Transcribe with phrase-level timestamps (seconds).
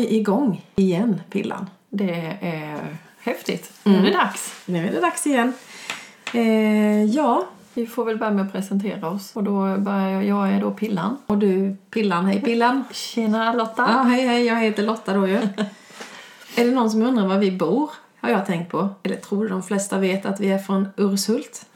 [0.00, 1.70] vi igång igen, Pillan.
[1.88, 2.80] Det är
[3.20, 3.72] häftigt.
[3.82, 4.54] Nu är det dags.
[4.66, 5.52] Nu är det dags igen.
[6.34, 9.36] Eh, ja, Vi får väl börja med att presentera oss.
[9.36, 11.16] Och då börjar jag, jag är då Pillan.
[11.26, 12.84] och du Pillan, hej Pillan.
[12.92, 13.86] Tjena Lotta!
[13.88, 15.34] Ja, hej hej, jag heter Lotta då ju.
[16.56, 17.90] är det någon som undrar var vi bor?
[18.20, 18.88] Har jag tänkt på.
[19.02, 21.66] Eller tror de flesta vet att vi är från Urshult.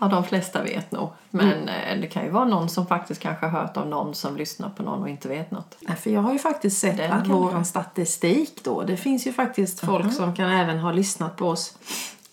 [0.00, 1.08] Ja, de flesta vet nog.
[1.30, 4.36] Men eh, det kan ju vara någon som faktiskt kanske har hört av någon som
[4.36, 5.76] lyssnar på någon och inte vet något.
[5.80, 9.32] Nej, För jag har ju faktiskt sett Den att vår statistik då, det finns ju
[9.32, 11.78] faktiskt folk som kan även ha lyssnat på oss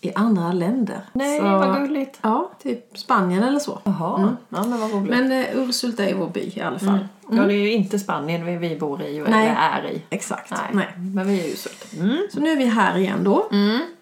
[0.00, 1.00] i andra länder.
[1.12, 2.18] Nej, Så- vad gulligt.
[2.22, 3.78] Ja, typ Spanien eller så.
[3.84, 5.10] Jaha, ja men vad roligt.
[5.10, 7.08] Men eh, Urshult är vår by i alla fall.
[7.30, 9.48] Ja, det är ju inte Spanien vi, vi bor i Nej.
[9.48, 10.02] eller är i.
[10.10, 10.50] Exakt.
[10.50, 10.88] Nej, Nej.
[11.14, 11.92] men vi är ju Sult.
[12.00, 12.18] Mm.
[12.32, 13.48] Så nu är vi här igen då.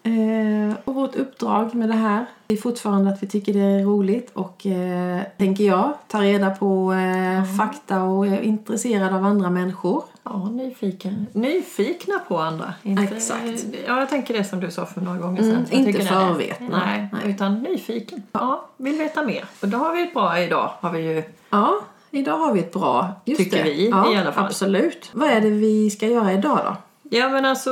[0.03, 4.31] Eh, och vårt uppdrag med det här är fortfarande att vi tycker det är roligt
[4.33, 10.03] och eh, tänker jag ta reda på eh, fakta och är intresserad av andra människor.
[10.23, 11.27] Ja, nyfiken.
[11.33, 12.73] nyfikna på andra.
[12.83, 13.65] Inte, Exakt.
[13.87, 15.65] Ja, jag tänker det som du sa för några gånger sedan.
[15.71, 16.85] Mm, inte förvetna.
[16.85, 17.31] Nej, Nej.
[17.31, 18.23] utan nyfiken.
[18.31, 19.45] Ja, vill veta mer.
[19.61, 20.71] Och då har vi ett bra idag.
[20.79, 21.79] Har vi ju Ja,
[22.11, 23.11] idag har vi ett bra.
[23.25, 23.63] Just Tycker det.
[23.63, 24.45] vi, ja, i alla fall.
[24.45, 25.09] Absolut.
[25.13, 26.75] Vad är det vi ska göra idag då?
[27.09, 27.69] Ja men alltså,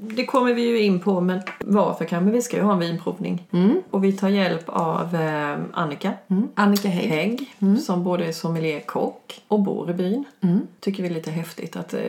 [0.00, 2.78] det kommer vi ju in på men varför kan men vi ska ju ha en
[2.78, 3.46] vinprovning.
[3.90, 6.48] Och vi tar hjälp av eh, Annika Mm.
[6.54, 7.10] Annika Hägg.
[7.10, 10.24] Hägg som både är sommelier kock och bor i byn.
[10.80, 12.00] Tycker vi är lite häftigt att eh,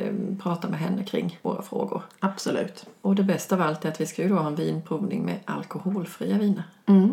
[0.43, 2.01] prata med henne kring våra frågor.
[2.19, 2.85] Absolut.
[3.01, 5.35] Och det bästa av allt är att vi ska ju då ha en vinprovning med
[5.45, 6.63] alkoholfria viner.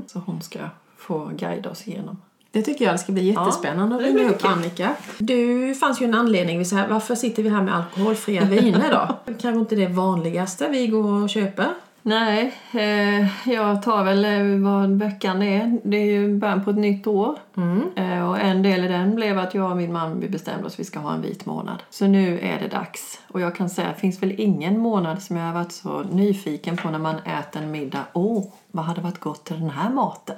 [0.06, 0.58] Så hon ska
[0.96, 2.16] få guida oss igenom.
[2.56, 4.44] Det tycker jag ska bli jättespännande Ja, att ringa upp.
[4.44, 4.94] Annika.
[5.18, 6.64] Du fanns ju en anledning.
[6.64, 9.32] Så här, varför sitter vi här med alkoholfria viner då?
[9.40, 11.66] Kanske inte det vanligaste vi går och köper.
[12.02, 15.78] Nej, eh, jag tar väl eh, vad veckan är.
[15.82, 17.38] Det är ju början på ett nytt år.
[17.96, 20.72] Eh, och en del i den blev att jag och min man vi bestämde oss
[20.72, 21.82] att vi ska ha en vit månad.
[21.90, 23.20] Så nu är det dags.
[23.28, 26.76] Och jag kan säga, det finns väl ingen månad som jag har varit så nyfiken
[26.76, 28.04] på när man äter en middag.
[28.12, 30.36] Åh, vad hade varit gott till den här maten?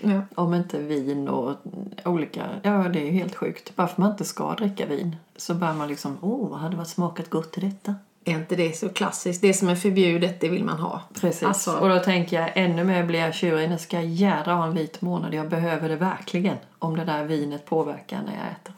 [0.00, 0.20] Ja.
[0.34, 1.56] Om inte vin och
[2.04, 2.42] olika...
[2.62, 3.76] Ja, det är ju helt sjukt.
[3.76, 6.88] Bara för man inte ska dricka vin så börjar man liksom, åh, vad hade varit
[6.88, 7.94] smakat gott till detta?
[8.24, 9.42] Är inte det så klassiskt?
[9.42, 11.02] Det som är förbjudet, det vill man ha.
[11.20, 11.42] Precis.
[11.42, 13.70] Alltså- Och då tänker jag ännu mer blir jag tjurig.
[13.70, 15.34] Nu ska jag jädra ha en vit månad.
[15.34, 16.56] Jag behöver det verkligen.
[16.78, 18.74] Om det där vinet påverkar när jag äter.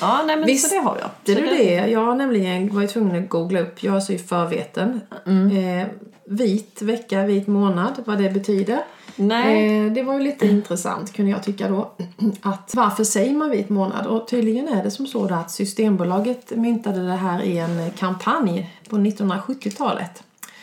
[0.00, 1.10] Ja, nej men Visst, så det har jag.
[1.24, 1.90] Det Så är det.
[1.90, 3.82] Jag har nämligen varit tvungen att googla upp.
[3.82, 5.00] Jag är så i förveten.
[5.26, 5.86] Eh,
[6.24, 8.80] vit vecka, vit månad, vad det betyder.
[9.18, 9.86] Nej.
[9.86, 11.90] Eh, det var ju lite intressant kunde jag tycka då.
[12.42, 14.06] Att varför säger man vit månad?
[14.06, 18.96] Och tydligen är det som så att Systembolaget myntade det här i en kampanj på
[18.96, 20.22] 1970-talet.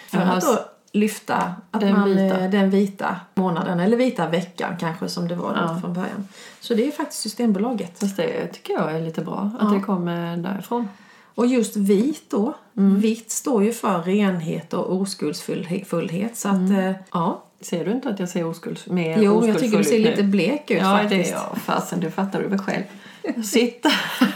[0.10, 0.58] För Jaha, att då
[0.92, 2.40] lyfta att den man, vita.
[2.44, 5.78] eh, den vita månaden, eller vita veckan kanske som det var Ja.
[5.82, 6.28] från början.
[6.60, 8.00] Så det är faktiskt Systembolaget.
[8.00, 9.52] Fast det tycker jag är lite bra.
[9.60, 10.88] Att det kommer därifrån.
[11.36, 13.00] Och just vit då, Mm.
[13.00, 16.38] vitt står ju för renhet och oskuldsfullhet.
[16.38, 17.44] Så att, eh, ja.
[17.62, 20.24] Ser du inte att jag ser oskulds, mer Jo, jag oskuldsfull tycker du ser lite
[20.24, 21.32] blek ut Ja, faktiskt.
[21.32, 21.58] det jag.
[21.62, 22.84] Fasen, du fattar du väl själv.
[23.44, 23.90] Sitta.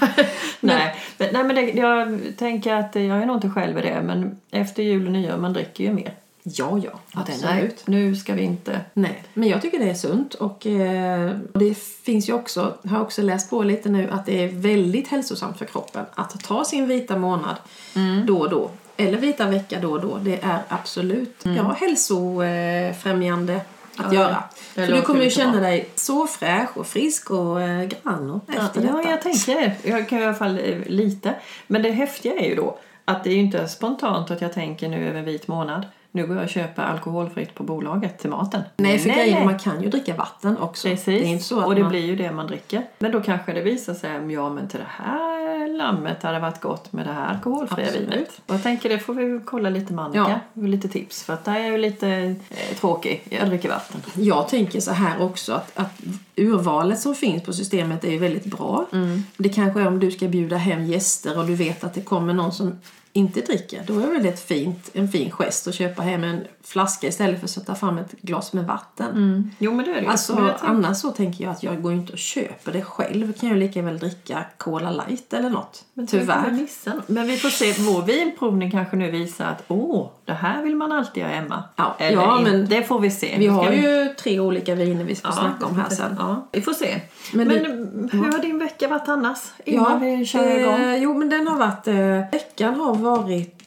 [0.59, 4.01] nej, men, nej, men det, jag tänker att jag är nog inte själv i det.
[4.01, 6.13] Men efter jul och nyår, man dricker ju mer.
[6.43, 7.43] Ja, ja, det- absolut.
[7.43, 8.79] Nej, nu ska vi inte...
[8.93, 13.01] Nej, men jag tycker det är sunt och eh, det finns ju också, har jag
[13.01, 16.87] också läst på lite nu, att det är väldigt hälsosamt för kroppen att ta sin
[16.87, 17.55] vita månad
[17.95, 18.25] Mm.
[18.25, 18.71] då och då.
[18.99, 20.17] Eller vita vecka då och då.
[20.17, 24.13] Det är absolut ja, hälsofrämjande att Mm.
[24.13, 24.43] Ja, göra.
[24.75, 25.61] det För du kommer ju känna bra.
[25.61, 29.09] dig så fräsch och frisk och eh, grann efter ja, detta.
[29.09, 29.75] jag tänker det.
[29.89, 31.35] Jag kan i alla fall eh, lite.
[31.67, 34.87] Men det häftiga är ju då att det är ju inte spontant att jag tänker
[34.89, 35.85] nu över vit månad.
[36.11, 38.61] Nu går jag och köper alkoholfritt på bolaget till maten.
[38.77, 40.87] Nej, för grejen är man kan ju dricka vatten också.
[40.87, 41.91] Precis, Det är inte så att och det man...
[41.91, 42.87] blir ju det man dricker.
[42.99, 46.93] Men då kanske det visar sig, ja men till det här lammet hade varit gott
[46.93, 48.09] med det här alkoholfria Absolut.
[48.09, 48.41] vinet.
[48.47, 50.39] Och jag tänker det får vi kolla lite med Annika.
[50.53, 52.09] Lite tips, för att där är jag ju lite
[52.49, 53.23] eh, tråkig.
[53.29, 54.01] Jag dricker vatten.
[54.15, 56.01] Jag tänker så här också att, att
[56.35, 58.85] urvalet som finns på systemet är ju väldigt bra.
[58.93, 59.23] Mm.
[59.37, 62.33] Det kanske är om du ska bjuda hem gäster och du vet att det kommer
[62.33, 62.79] någon som
[63.19, 63.83] inte dricker.
[63.87, 67.39] Då är det väl ett fint, en fin gest att köpa hem en flaska istället
[67.39, 69.51] för att sätta fram ett glas med vatten.
[69.59, 70.07] Jo men det är det.
[70.07, 73.33] Alltså annars så tänker jag att jag går inte och köper det själv.
[73.33, 75.83] Kan jag lika väl dricka Cola light eller något.
[75.93, 76.67] Men vi Tyvärr.
[77.07, 77.73] Men vi får se.
[77.81, 81.63] Vår vinprovning kanske nu visar att åh, det här vill man alltid ha hemma.
[81.75, 82.51] Ja, Eller ja, inte.
[82.51, 83.35] men det får vi se.
[83.37, 86.15] Vi har ju tre olika viner vi ska Ja, snacka om här sen.
[86.19, 87.01] Ja, vi får se.
[87.33, 89.39] Men Men, du- hur har din vecka varit annars?
[89.65, 91.01] Innan vi kör eh, igång.
[91.03, 91.87] Jo, men den har varit...
[91.87, 93.08] Eh, veckan har varit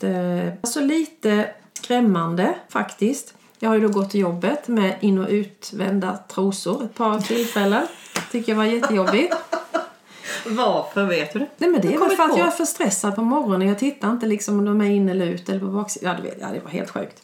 [0.04, 3.34] eh, alltså lite skrämmande faktiskt.
[3.58, 7.82] Jag har ju då gått till jobbet med in och utvända trosor ett par tillfällen.
[8.30, 9.34] Tycker jag var jättejobbigt.
[10.46, 11.46] Varför vet du det?
[11.58, 12.38] Nej men det är väl för att på.
[12.38, 13.68] jag är för stressad på morgonen.
[13.68, 16.16] Jag tittar inte liksom om de är inne eller ute eller på baksidan.
[16.24, 17.22] Ja, ja, det var helt sjukt.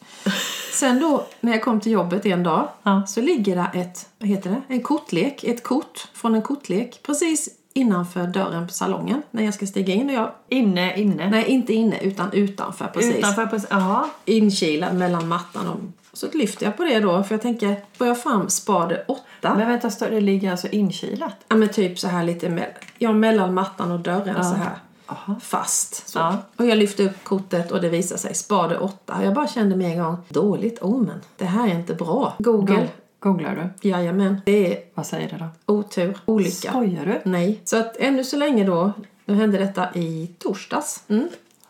[0.73, 3.07] Sen då när jag kom till jobbet en dag Ja.
[3.07, 4.75] så ligger det ett, vad heter det?
[4.75, 7.49] En kortlek, ett kort från en kortlek precis
[7.79, 10.09] innanför dörren på salongen när jag ska stiga in.
[10.09, 11.31] Och jag, Inne, inne.
[11.31, 13.17] nej, inte inne utan utanför precis.
[13.17, 13.61] Utanför.
[13.71, 14.05] Jaha.
[14.25, 15.79] Inkilad mellan mattan och
[16.13, 19.23] så lyfter jag på det då för jag tänker, får jag fram spade 8?
[19.43, 21.35] Men vänta, stå- det ligger alltså inkilat?
[21.49, 22.67] Ja men typ så här lite med,
[22.99, 24.79] ja, mellan mattan och dörren så här.
[25.07, 25.35] Aha.
[25.41, 26.13] Fast.
[26.15, 26.37] Ja.
[26.57, 29.25] Och jag lyfte upp kortet och det visade sig spade 8.
[29.25, 31.21] Jag bara kände med en gång, dåligt omen.
[31.37, 32.35] Det här är inte bra.
[32.39, 32.89] Google,
[33.21, 33.89] Googlar du?
[33.89, 34.41] jajamän.
[34.45, 35.75] Det är Vad säger det då?
[35.75, 36.71] otur, olycka.
[36.71, 37.31] Skojar du?
[37.31, 37.61] Nej.
[37.65, 38.93] Så att ännu så länge då,
[39.25, 41.05] nu hände detta i torsdags.
[41.09, 41.29] Mm.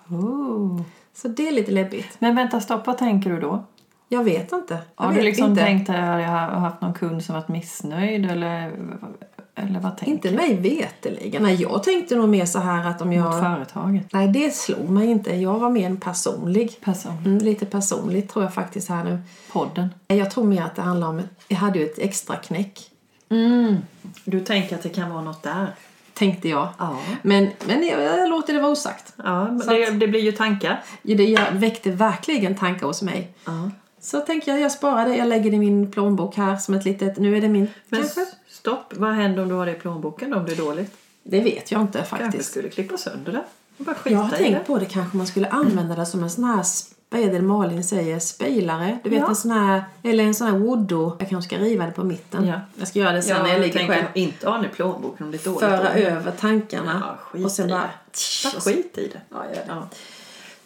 [0.09, 0.81] Oh.
[1.15, 2.17] Så det är lite läbbigt.
[2.19, 2.87] Men vänta, stopp.
[2.87, 3.65] Vad tänker du då?
[4.09, 4.79] Jag vet inte.
[4.97, 5.63] Jag Har du vet liksom inte.
[5.63, 8.73] tänkt att jag har haft någon kund som varit missnöjd eller,
[9.59, 11.43] eller vad tänker Inte mig veteligen.
[11.43, 13.17] Nej, jag tänkte nog mer så här att om du?
[13.17, 13.43] Mot jag...
[13.43, 14.13] företaget?
[14.13, 15.37] Nej, det slog mig inte.
[15.37, 16.81] Jag var mer en personlig.
[16.81, 17.23] Person?
[17.25, 19.19] Mm, lite personligt tror jag faktiskt här nu.
[19.53, 19.89] Podden?
[20.07, 21.23] Jag tror mer att det handlar om...
[21.49, 22.91] Jag hade ju ett extra knäck.
[23.31, 23.77] Mm.
[24.25, 25.75] Du tänker att det kan vara något där?
[26.15, 26.69] Tänkte jag.
[26.79, 26.99] Ja.
[27.23, 29.13] Men, men jag, jag låter det vara osagt.
[29.17, 30.83] Ja, det, det blir ju tankar.
[31.03, 33.33] Ja, Det jag väckte verkligen tankar hos mig.
[33.45, 33.71] Ja.
[34.01, 35.17] Så tänker jag, jag sparar det.
[35.17, 37.19] Jag lägger det i min plånbok här som ett litet...
[37.19, 37.69] Nu är det min...
[37.89, 38.27] Men kanske?
[38.69, 40.95] Stopp, vad händer om du har det i plånboken om det är dåligt?
[41.23, 42.51] Det vet jag inte Kanske faktiskt.
[42.51, 43.43] skulle klippa sönder det.
[44.05, 44.65] Jag har tänkt det.
[44.67, 46.65] på det kanske man skulle använda det som en sån här
[47.11, 48.19] vad är det Malin säger?
[48.19, 48.99] Spejlare?
[49.05, 49.29] Du vet Ja.
[49.29, 51.17] en sån här, eller en sån här woodo.
[51.19, 52.47] Jag kanske ska riva det på mitten.
[52.47, 52.61] Ja.
[52.77, 54.07] Jag ska göra det sen när jag ligger själv.
[54.15, 55.61] inte ha i plånboken om det är dåligt.
[55.61, 57.03] Föra över tankarna.
[57.07, 57.81] Ja, skit och sen bara...
[57.81, 58.53] det.
[58.53, 59.21] Bara skit i det.
[59.31, 59.65] Ja, gör det.
[59.69, 59.89] Ja.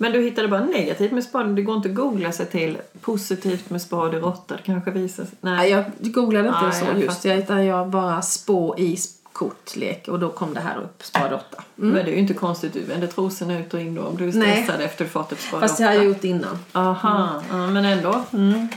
[0.02, 1.54] Men du hittade bara negativt med spade.
[1.54, 4.60] Det går inte att googla sig till positivt med spade råttor.
[4.64, 5.34] Kanske visar sig.
[5.40, 5.70] Nej, Nej.
[5.70, 7.24] jag googlade inte Nej, så jag just.
[7.24, 8.96] Jag, utan jag bara spå i
[9.32, 11.62] kortlek och då kom det här upp, spade 8.
[11.74, 12.72] Men det är ju inte konstigt.
[12.72, 14.62] Du vänder trosorna ut och in då om du är Nej.
[14.62, 16.58] stressad efter att du fått ett spade Fast det har jag gjort innan.
[16.72, 18.22] Aha, ja, men ändå.
[18.32, 18.68] Mm.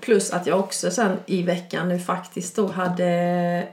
[0.00, 3.04] Plus att jag också sen i veckan nu faktiskt då hade...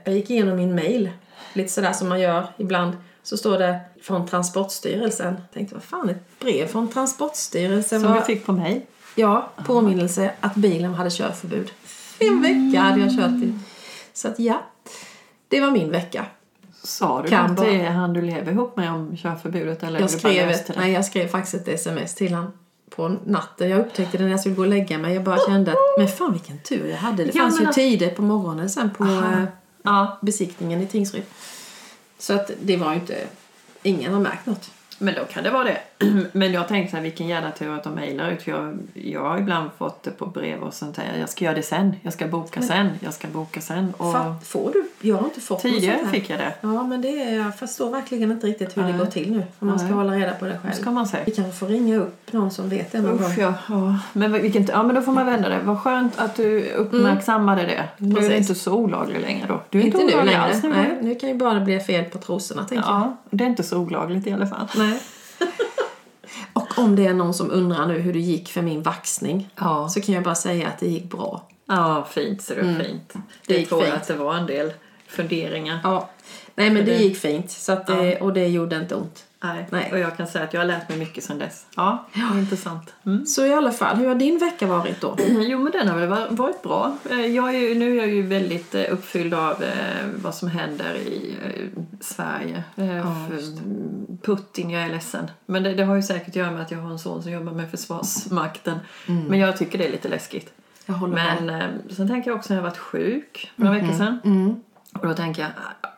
[0.04, 1.10] Jag gick igenom min mail.
[1.52, 2.96] Lite sådär som man gör ibland.
[3.22, 5.34] Så står det från Transportstyrelsen.
[5.34, 8.00] Jag tänkte, vad fan, ett brev från Transportstyrelsen?
[8.00, 8.86] Som du fick på mig.
[9.14, 11.70] Ja, påminnelse att bilen hade körförbud.
[12.18, 13.58] En vecka hade jag kört i.
[14.12, 14.60] Så att ja,
[15.48, 16.26] det var min vecka.
[16.82, 17.90] Sa du Kan något bara.
[17.90, 19.82] han du lever ihop med om körförbudet?
[19.82, 20.74] Eller Jag skrev, ett, det?
[20.76, 22.52] nej, jag skrev faktiskt ett sms till honom
[22.96, 23.70] på natten.
[23.70, 25.14] Jag upptäckte det när jag skulle gå och lägga mig.
[25.14, 27.24] Jag bara kände att, men fan vilken tur jag hade.
[27.24, 29.42] Det Ja, fanns ju att- tider på morgonen sen på eh,
[29.88, 31.22] Ja, besiktningen i Tingsryd.
[32.18, 33.26] Så att det var ju inte,
[33.82, 34.70] ingen har märkt något.
[34.98, 35.80] men då kan det vara det.
[36.32, 38.42] Men jag tänkte så här, vilken jävla tur att de mejlar ut.
[38.42, 41.04] För jag, jag har ibland fått det på brev och sånt där.
[41.20, 41.94] Jag ska göra det sen.
[42.02, 42.88] Jag ska boka sen.
[43.00, 43.92] Jag ska boka sen.
[43.96, 45.08] Och Fa- får du?
[45.08, 46.52] Jag har inte fått tidigare fick jag det.
[46.60, 48.98] Ja, men det är, jag förstår verkligen inte riktigt hur det Nej.
[48.98, 49.42] går till nu.
[49.58, 49.96] Om man ska Nej.
[49.96, 50.72] hålla reda på det själv.
[50.74, 51.22] ska man säga.
[51.26, 53.20] Vi kanske får ringa upp någon som vet det någon.
[53.24, 53.98] Usch ja, ja.
[54.12, 55.58] Men, vilken, ja, men då får man vända det.
[55.64, 57.84] Vad skönt att du uppmärksammade det.
[57.96, 58.36] Nu är det Precis.
[58.50, 59.60] inte så olagligt längre då.
[59.70, 60.46] Du är Inte inte, nu olaglig längre.
[60.52, 60.68] alls nu.
[60.68, 63.00] Nej, nu kan ju bara bli fel på trosorna, tänker jag.
[63.00, 64.66] Ja, det är inte så olagligt i alla fall.
[64.76, 65.00] Nej.
[66.58, 69.88] Och om det är någon som undrar nu hur det gick för min vaxning Ja.
[69.88, 71.48] så kan jag bara säga att det gick bra.
[71.66, 72.84] Ja, fint ser du.
[72.84, 73.14] Fint.
[73.46, 74.02] Det gick tror jag fint.
[74.02, 74.72] att det var en del
[75.06, 75.80] funderingar.
[75.82, 76.10] Ja.
[76.54, 77.50] Nej, men det det- gick fint.
[77.50, 79.24] Så att det, Och det gjorde inte ont.
[79.40, 79.66] Nej.
[79.70, 79.92] Nej.
[79.92, 81.66] Och jag kan säga att jag har lärt mig mycket sedan dess.
[81.76, 82.94] Ja, är intressant.
[83.06, 83.26] Mm.
[83.26, 85.16] Så i alla fall, hur har din vecka varit då?
[85.28, 86.96] Jo, men den har väl va- varit bra.
[87.10, 89.70] Eh, Jag är ju, nu är jag ju väldigt eh, uppfylld av eh,
[90.22, 91.36] vad som händer i
[92.00, 92.64] Sverige.
[92.74, 93.16] Ja,
[94.22, 95.30] Putin, jag är ledsen.
[95.46, 97.32] Men det, det har ju säkert att göra med att jag har en son som
[97.32, 98.78] jobbar med Försvarsmakten.
[99.06, 99.24] Mm.
[99.24, 100.52] Men jag tycker det är lite läskigt.
[100.86, 101.42] Jag håller med.
[101.42, 104.18] Men eh, sen tänker jag också när jag varit sjuk för några veckor sedan.
[104.24, 104.56] Mm.
[104.92, 105.50] Och då tänker jag,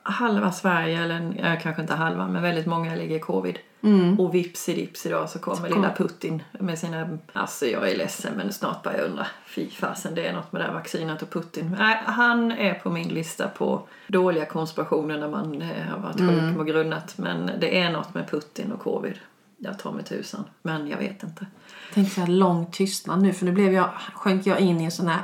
[0.02, 3.58] halva Sverige, eller kanske inte halva, men väldigt många ligger i covid.
[3.82, 4.20] Mm.
[4.20, 7.18] Och vips i dips idag så kommer lilla Putin med sina...
[7.32, 9.26] Alltså jag är ledsen men snart börjar jag undra.
[9.46, 11.76] Fy fasen, det är något med det här vaccinet och Putin.
[11.78, 16.58] Nej, han är på min lista på dåliga konspirationer när man eh, har varit sjuk
[16.58, 17.18] och grunnat.
[17.18, 19.18] Men det är något med Putin och covid.
[19.58, 21.46] Jag tar mig tusan, men jag vet inte.
[21.94, 24.90] Tänk så här lång tystnad nu för nu blev jag, sjönk jag in i en
[24.90, 25.22] sån här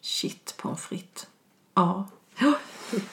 [0.00, 1.26] shit pommes frites.
[1.74, 2.08] Ja.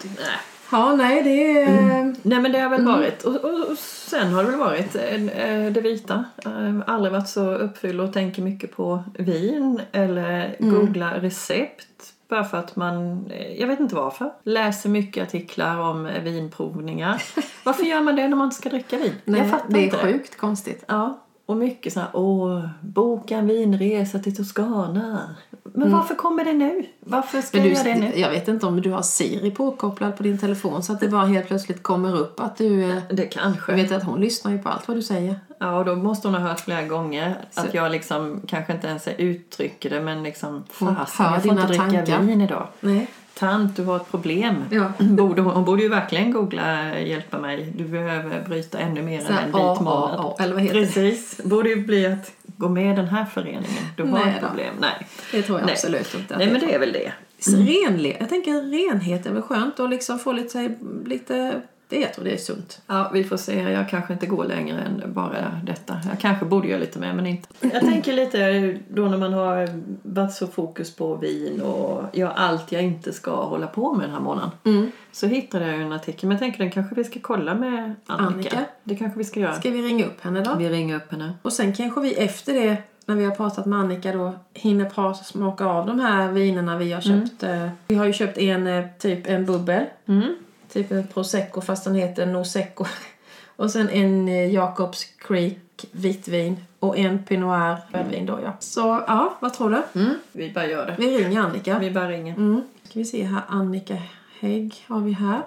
[0.03, 0.39] Nej.
[0.71, 2.15] Ja, nej det är...
[2.21, 3.23] Nej men det har väl varit.
[3.23, 6.25] Och, och, och sen har det väl varit eh, eh, det vita.
[6.45, 12.13] Eh, Aldrig varit så uppfylld och tänker mycket på vin eller googla recept.
[12.29, 13.25] Bara för att man,
[13.57, 17.23] jag vet inte varför, läser mycket artiklar om vinprovningar.
[17.63, 19.13] Varför gör man det när man ska dricka vin?
[19.25, 20.83] Nej, jag fattar det är inte sjukt konstigt.
[20.87, 21.19] Ja,
[21.49, 25.35] och mycket så här, åh, boka en vinresa till Toscana.
[25.63, 26.85] Men varför kommer det nu?
[26.99, 28.11] Varför ska Men jag det du, nu?
[28.15, 31.25] jag vet inte om du har Siri påkopplad på din telefon så att det bara
[31.25, 32.83] helt plötsligt kommer upp att du...
[32.91, 33.71] eh, Det kanske.
[33.71, 35.39] Jag vet att hon lyssnar ju på allt vad du säger.
[35.59, 38.87] Ja, och då måste hon ha hört flera gånger Så- att jag liksom kanske inte
[38.87, 42.19] ens uttrycker det men liksom fasen, jag får inte dricka tankar.
[42.21, 42.67] vin idag.
[42.79, 43.07] Nej.
[43.33, 44.63] Tant, du har ett problem.
[44.71, 44.91] Ja.
[44.99, 47.73] Borde, hon, borde ju verkligen googla hjälpa mig.
[47.75, 50.19] Du behöver bryta ännu mer än en vit månad.
[50.19, 50.85] A, eller vad heter det?
[50.85, 51.41] Precis.
[51.43, 53.83] Borde ju bli att gå med i den här föreningen.
[53.95, 54.47] Du har Nej ett då.
[54.47, 54.73] problem.
[54.79, 55.07] Nej.
[55.31, 55.73] Det tror jag Nej.
[55.73, 56.37] absolut inte.
[56.37, 57.11] Nej, men det är väl det.
[57.39, 58.17] Så renlighet.
[58.19, 61.61] Jag tänker renhet är väl skönt och liksom få lite, lite...
[61.89, 62.81] Det, jag tror det är sunt.
[62.87, 63.61] Ja, vi får se.
[63.61, 65.97] Jag kanske inte går längre än bara detta.
[66.09, 67.47] Jag kanske borde göra lite mer, men inte.
[67.61, 69.69] Jag tänker lite då när man har
[70.01, 74.13] varit så fokus på vin och gör allt jag inte ska hålla på med den
[74.13, 74.49] här månaden.
[74.63, 74.91] Mm.
[75.11, 78.33] Så hittade jag en artikel, men jag tänker den kanske vi ska kolla med Annika.
[78.33, 78.59] Annika?
[78.83, 79.53] Det kanske vi ska göra.
[79.53, 80.55] Ska vi ringa upp henne då?
[80.55, 81.33] Vi ringer upp henne.
[81.41, 85.23] Och sen kanske vi efter det, när vi har pratat med Annika då, hinner prata,
[85.23, 87.43] smaka av de här vinerna vi har köpt.
[87.43, 89.83] Eh, Vi har ju köpt en, eh, typ en bubbel.
[90.07, 90.35] Mm.
[90.73, 92.85] Typ en prosecco fast den heter Nosecco.
[93.55, 98.53] Och sen en eh, Jacobs Creek vitvin och en Pinot Noir rödvin då ja.
[98.59, 99.99] Så ja, vad tror du?
[99.99, 100.13] Mm.
[100.31, 100.95] Vi bara gör det.
[100.97, 101.79] Vi ringer Annika.
[101.79, 102.35] Vi bara ringer.
[102.35, 102.61] Mm.
[102.83, 103.97] Ska vi se här, Annika
[104.39, 105.41] Hägg har vi här.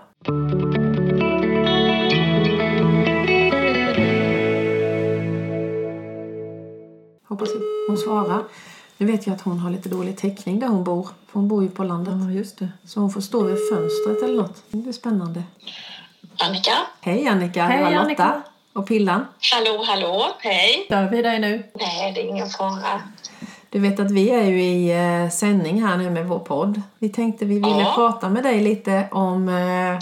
[7.28, 7.48] Hoppas
[7.88, 8.42] hon svarar.
[9.02, 11.02] Nu vet jag att hon har lite dålig täckning där hon bor.
[11.02, 12.14] För hon bor ju på landet.
[12.24, 12.68] Ja, just det.
[12.84, 14.62] Så hon får stå vid fönstret eller något.
[14.70, 15.42] Det blir spännande.
[16.46, 16.72] Annika?
[17.00, 17.98] Hej Annika, Hej, Lotta.
[18.00, 18.42] Annika.
[18.72, 19.26] Och Pillan.
[19.54, 20.82] Hallå, hallå, hej.
[20.86, 21.62] Stör vi dig nu?
[21.74, 23.00] Nej, det är ingen fara.
[23.70, 24.90] Du vet att vi är ju i
[25.24, 26.82] eh, sändning här nu med vår podd.
[26.98, 27.92] Vi tänkte vi ville Ja.
[27.94, 29.98] prata med dig lite om eh,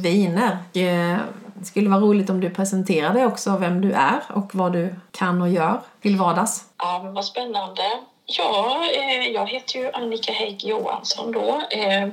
[0.00, 0.50] viner.
[0.72, 1.18] Eh,
[1.54, 5.42] det skulle vara roligt om du presenterade också vem du är och vad du kan
[5.42, 6.64] och gör till vardags.
[6.78, 7.82] Ja, men vad spännande.
[8.26, 11.62] Ja, eh, jag heter ju Annika Hägg Johansson då.
[11.70, 12.08] Eh,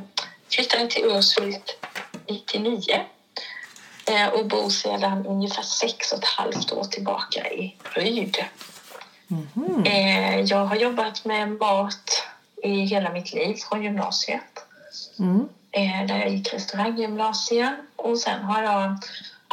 [0.50, 1.78] flyttade till Urshult
[2.30, 3.06] 99
[4.10, 8.38] eh, och bor sedan ungefär sex och ett halvt år tillbaka i Ryd.
[9.86, 12.28] Eh, jag har jobbat med mat
[12.64, 14.66] i hela mitt liv från gymnasiet.
[15.20, 15.50] Mm.
[15.72, 17.76] eh, där jag gick restauranggymnasium.
[17.96, 18.98] Och sen har jag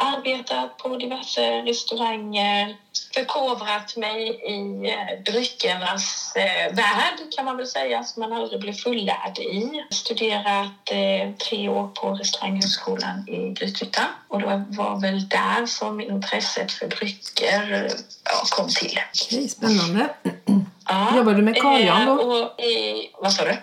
[0.01, 2.77] arbetat på diverse restauranger,
[3.13, 8.73] förkovrat mig i eh, dryckernas eh, värld kan man väl säga, som man aldrig blir
[8.73, 9.83] fullärd i.
[9.91, 16.71] Studerat eh, tre år på restauranghögskolan i Grythyttan och det var väl där som intresset
[16.71, 17.87] för drycker
[18.51, 18.99] kom till.
[19.09, 20.09] Okej, spännande.
[20.87, 22.13] Ja, Jobbar du med Carl Jan då?
[22.13, 22.59] Och,
[23.21, 23.57] vad sa du?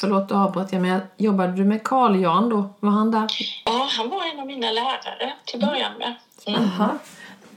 [0.00, 1.00] Förlåt, då avbröt jag med.
[1.16, 2.74] Jobbade du med Carl Jan då?
[2.80, 3.26] Var han där?
[3.64, 6.14] Ja, han var en av mina lärare till början med.
[6.46, 6.60] Mm.
[6.62, 6.88] Aha.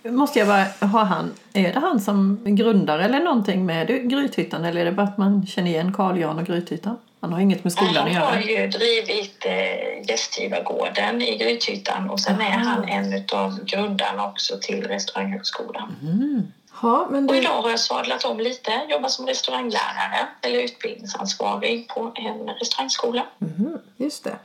[0.05, 4.81] Måste jag bara ha han, är det han som grundar eller någonting med Grythyttan eller
[4.81, 6.97] är det bara att man känner igen Carl Jan och Grythyttan?
[7.21, 8.25] Han har inget med skolan att Han göra.
[8.25, 12.57] har ju drivit eh, Gästgivargården i Grythyttan och sen är Aha.
[12.63, 15.95] han en av grundarna också till Restauranghögskolan.
[16.01, 16.43] Mm.
[16.81, 17.39] Ja, men Och du...
[17.39, 23.25] idag har jag sadlat om lite, jobbar som restauranglärare eller utbildningsansvarig på en restaurangskola.
[23.37, 24.35] Mhm, just det.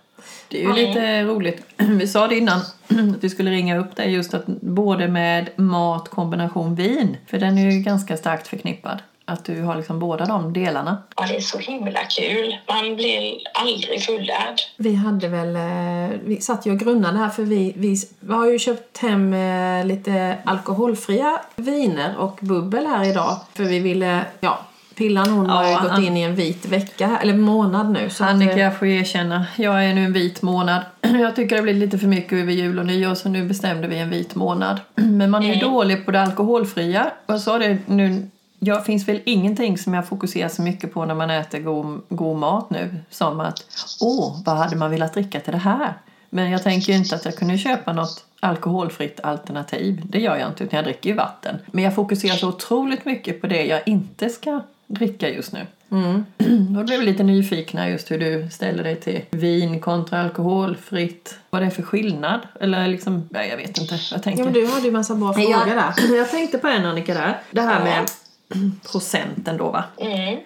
[0.49, 1.63] Det är ju lite roligt.
[1.77, 6.09] Vi sa det innan att vi skulle ringa upp dig just att både med mat
[6.09, 8.99] kombination vin, för den är ju ganska starkt förknippad.
[9.25, 11.03] Att du har liksom båda de delarna.
[11.17, 12.57] Ja, det är så himla kul.
[12.69, 14.61] Man blir aldrig fullärd.
[14.77, 18.47] Vi hade väl, eh, vi satt ju och grunnade här för vi, vi, vi har
[18.47, 23.37] ju köpt hem eh, lite alkoholfria viner och bubbel här idag.
[23.55, 24.59] För vi ville, ja,
[24.95, 28.11] Pillan hon har ju Ja, gått han- in i en vit vecka, eller månad nu.
[28.11, 29.47] Så att, Annika, eh, jag får erkänna.
[29.57, 30.83] Jag är nu en vit månad.
[31.03, 33.99] Jag tycker det blir lite för mycket över jul och nyår så nu bestämde vi
[33.99, 34.81] en vit månad.
[34.95, 35.73] Men man är ju Mm.
[35.73, 37.11] dålig på det alkoholfria.
[37.27, 38.29] Och jag sa det nu,
[38.59, 42.39] jag finns väl ingenting som jag fokuserar så mycket på när man äter god, god
[42.39, 43.59] mat nu som att
[44.01, 45.95] åh, vad hade man velat dricka till det här?
[46.31, 50.03] Men jag tänker inte att jag kunde köpa något alkoholfritt alternativ.
[50.05, 51.57] Det gör jag inte, utan jag dricker ju vatten.
[51.67, 55.67] Men jag fokuserar så otroligt mycket på det jag inte ska dricka just nu.
[55.91, 56.25] mm.
[56.75, 61.39] Då blev vi lite nyfikna just hur du ställer dig till vin kontra alkoholfritt.
[61.51, 62.41] Vad det är för skillnad?
[62.61, 63.99] Eller liksom, ja, jag vet inte.
[64.11, 64.41] Jag tänker.
[64.41, 65.95] ja, men du hade ju massa bra frågor där.
[65.99, 67.39] jag, jag tänkte på en Annika där.
[67.51, 68.11] Det här med
[68.93, 69.85] procenten då va.
[69.99, 70.39] Mm.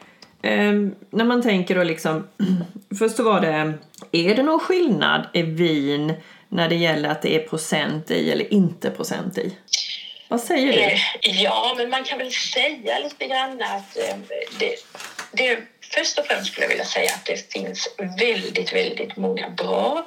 [0.42, 2.24] Ehm, när man tänker då liksom,
[2.98, 3.72] först så var det,
[4.12, 6.14] är det någon skillnad i vin
[6.48, 9.56] när det gäller att det är procent i eller inte procent i?
[10.34, 10.80] Vad säger du?
[10.80, 14.16] Eh, Ja, men man kan väl säga lite grann att eh,
[14.58, 14.76] det,
[15.32, 15.58] det,
[15.94, 17.88] först och främst skulle jag vilja säga att det finns
[18.18, 20.06] väldigt, väldigt många bra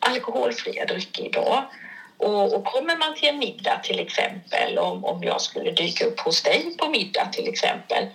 [0.00, 1.64] alkoholfria drycker idag.
[2.16, 6.20] Och, och kommer man till en middag till exempel, om, om jag skulle dyka upp
[6.20, 8.06] hos dig på middag till exempel,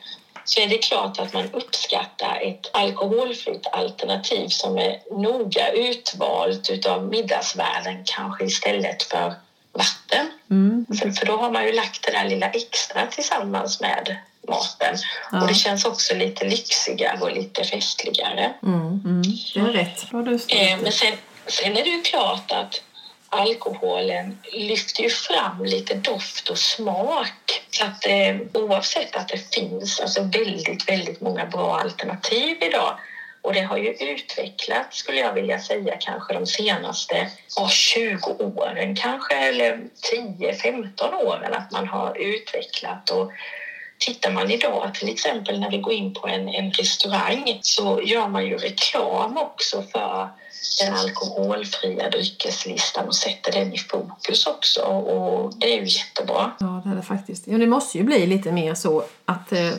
[0.45, 7.07] så är det klart att man uppskattar ett alkoholfritt alternativ som är noga utvalt utav
[7.07, 9.33] middagsvärden kanske istället för
[9.73, 10.31] vatten.
[10.49, 10.85] Mm.
[10.99, 14.97] För, för då har man ju lagt det där lilla extra tillsammans med maten.
[15.31, 15.41] Ja.
[15.41, 18.53] Och det känns också lite lyxigare och lite festligare.
[18.63, 19.21] Mm, mm.
[19.53, 20.03] Det är rätt.
[20.51, 21.13] Eh, men sen,
[21.47, 22.81] sen är det ju klart att
[23.29, 27.63] alkoholen lyfter ju fram lite doft och smak.
[27.71, 32.97] Så att eh, oavsett att det finns alltså väldigt, väldigt många bra alternativ idag
[33.41, 37.27] och det har ju utvecklats, skulle jag vilja säga, kanske de senaste
[37.69, 39.83] 20 åren kanske, eller
[40.13, 43.09] 10-15 åren, att man har utvecklat.
[43.09, 43.31] Och
[43.97, 48.27] tittar man idag, till exempel när vi går in på en, en restaurang, så gör
[48.27, 50.29] man ju reklam också för
[50.79, 54.81] den alkoholfria dryckeslistan och sätter den i fokus också.
[54.81, 56.51] Och det är ju jättebra.
[56.59, 57.47] Ja, det är det faktiskt.
[57.47, 59.71] Ja, det måste ju bli lite mer så att eh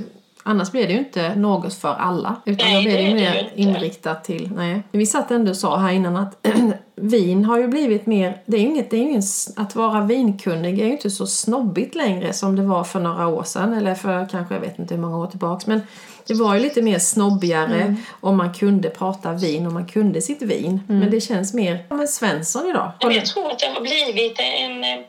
[0.42, 2.36] Annars blir det ju inte något för alla.
[2.44, 4.50] Utan nej, då blir det, ju mer det inriktat till...
[4.56, 4.82] Nej.
[4.92, 6.46] Vi satt ändå och sa här innan att
[6.96, 8.42] vin har ju blivit mer...
[8.46, 9.22] Det är inget, det är ingen,
[9.56, 13.42] att vara vinkunnig är ju inte så snobbigt längre som det var för några år
[13.42, 13.74] sedan.
[13.74, 15.66] Eller för kanske, jag vet inte hur många år tillbaks.
[15.66, 15.80] Men
[16.26, 17.96] det var ju lite mer snobbigare mm.
[18.20, 20.80] om man kunde prata vin och man kunde sitt vin.
[20.88, 21.00] Mm.
[21.00, 22.92] Men det känns mer som en Svensson idag.
[23.00, 25.04] Jag tror att det har blivit en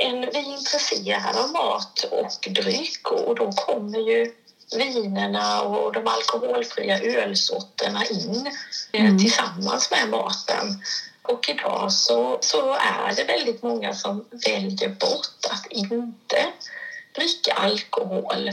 [0.00, 4.32] en, vi är intresserade av mat och dryck och då kommer ju
[4.76, 8.46] vinerna och de alkoholfria ölsorterna in
[8.92, 9.18] eh, mm.
[9.18, 10.82] tillsammans med maten.
[11.22, 16.46] Och idag så, så är det väldigt många som väljer bort att inte
[17.14, 18.50] dricka alkohol.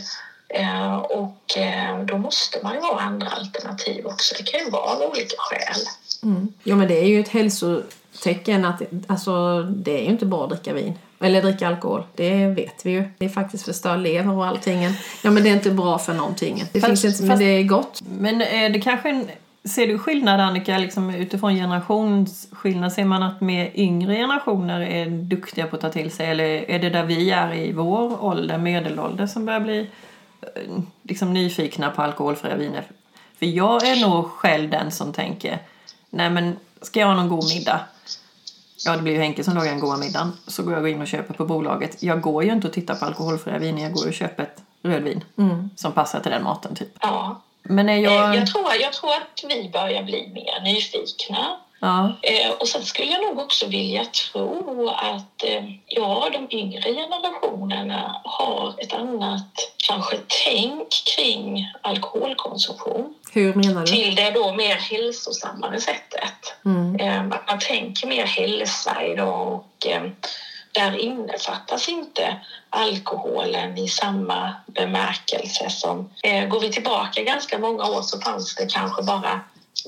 [0.50, 4.36] Eh, och eh, då måste man ju ha andra alternativ också.
[4.38, 5.82] Det kan ju vara av olika skäl.
[6.24, 6.54] Mm.
[6.64, 10.50] Ja men det är ju ett hälsotecken att alltså, det är ju inte bra att
[10.50, 11.00] dricka vin.
[11.20, 13.04] Eller dricka alkohol, det vet vi ju.
[13.18, 14.84] Det är faktiskt förstör lever och allting.
[15.24, 16.64] Ja men det är inte bra för någonting.
[16.74, 18.02] Det fast, finns inte, men det är gott.
[18.20, 19.28] Men är det kanske en,
[19.68, 22.94] Ser du skillnad Annika, liksom utifrån generationsskillnad?
[22.94, 26.26] Ser man att mer yngre generationer är duktiga på att ta till sig?
[26.26, 29.90] Eller är det där vi är i vår ålder, medelålder, som börjar bli
[30.42, 32.84] eh, liksom, nyfikna på alkoholfria viner?
[33.40, 35.60] För jag är nog själv den som tänker,
[36.10, 37.80] nej men ska jag ha någon god middag?
[38.86, 40.38] Ja, det blir ju Henke som lagar den goda middagen.
[40.48, 42.04] Så går jag in och köper på bolaget.
[42.04, 43.84] Jag går ju inte och tittar på alkoholfria viner.
[43.84, 45.70] Jag går och köper ett rödvin mm.
[45.76, 46.76] som passar till den maten.
[46.76, 46.90] Typ.
[47.02, 47.42] Ja.
[47.64, 48.36] Men är jag...
[48.36, 51.58] Jag, tror, jag tror att vi börjar bli mer nyfikna.
[51.80, 52.18] Ja.
[52.22, 58.22] Eh, och sen skulle jag nog också vilja tro att eh, ja, de yngre generationerna
[58.24, 63.14] har ett annat kanske tänk kring alkoholkonsumtion.
[63.32, 63.88] Hur menar du?
[63.88, 66.56] Till det då mer hälsosammare sättet.
[66.66, 66.96] Mm.
[66.96, 69.88] Eh, att man tänker mer hälsa idag och
[70.72, 72.36] där innefattas inte
[72.70, 76.10] alkoholen i samma bemärkelse som...
[76.24, 79.42] Eh, går vi tillbaka ganska många år så fanns det kanske bara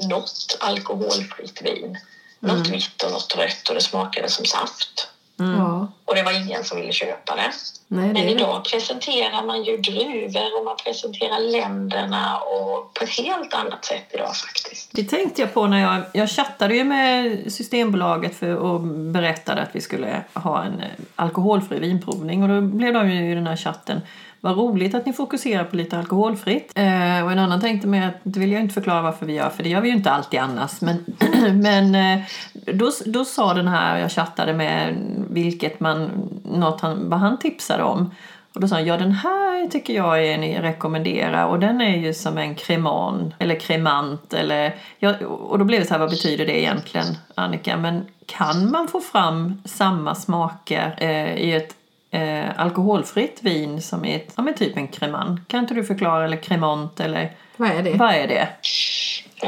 [0.08, 1.98] något alkoholfritt vin.
[2.44, 2.58] Mm.
[2.58, 5.10] Något vitt och något rött och det smakade som saft.
[5.40, 5.88] Mm.
[6.06, 7.52] Och det var ingen som ville köpa det.
[7.88, 13.10] Nej, det Men idag presenterar man ju druvor och man presenterar länderna och på ett
[13.10, 14.90] helt annat sätt idag faktiskt.
[14.92, 19.70] Det tänkte jag på när jag, jag chattade ju med Systembolaget för och berättade att
[19.72, 20.84] vi skulle ha en
[21.16, 24.02] alkoholfri vinprovning och då blev de ju i den här chatten
[24.42, 26.72] vad roligt att ni fokuserar på lite alkoholfritt.
[26.76, 29.50] Eh, och en annan tänkte mig att det vill jag inte förklara varför vi gör,
[29.50, 30.82] för det gör vi ju inte alltid annars.
[30.82, 31.06] Men,
[31.62, 34.96] men eh, då, då sa den här, jag chattade med
[35.30, 36.10] vilket man,
[36.44, 38.12] något han, vad han tipsade om.
[38.54, 41.98] Och då sa han, ja den här tycker jag är ni rekommenderar och den är
[41.98, 46.10] ju som en kreman eller kremant eller ja, och då blev det så här, vad
[46.10, 47.78] betyder det egentligen Annika?
[47.78, 51.76] Men kan man få fram samma smaker eh, i ett
[52.12, 55.48] eh, alkoholfritt vin som är ett, ja, typ en cremant.
[55.48, 57.94] Kan inte du förklara, eller cremant eller vad är det?
[57.94, 58.50] Vad är det?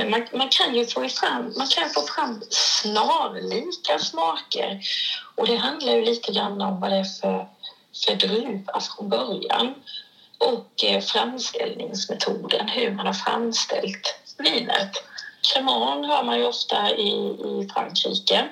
[0.09, 4.79] Man, man, kan ju få fram, man kan få fram snarlika smaker
[5.35, 7.47] och det handlar ju lite grann om vad det är för,
[8.05, 9.73] för druva från början
[10.37, 14.91] och eh, framställningsmetoden, hur man har framställt vinet.
[15.41, 18.47] Cremant har man ju ofta i, i Frankrike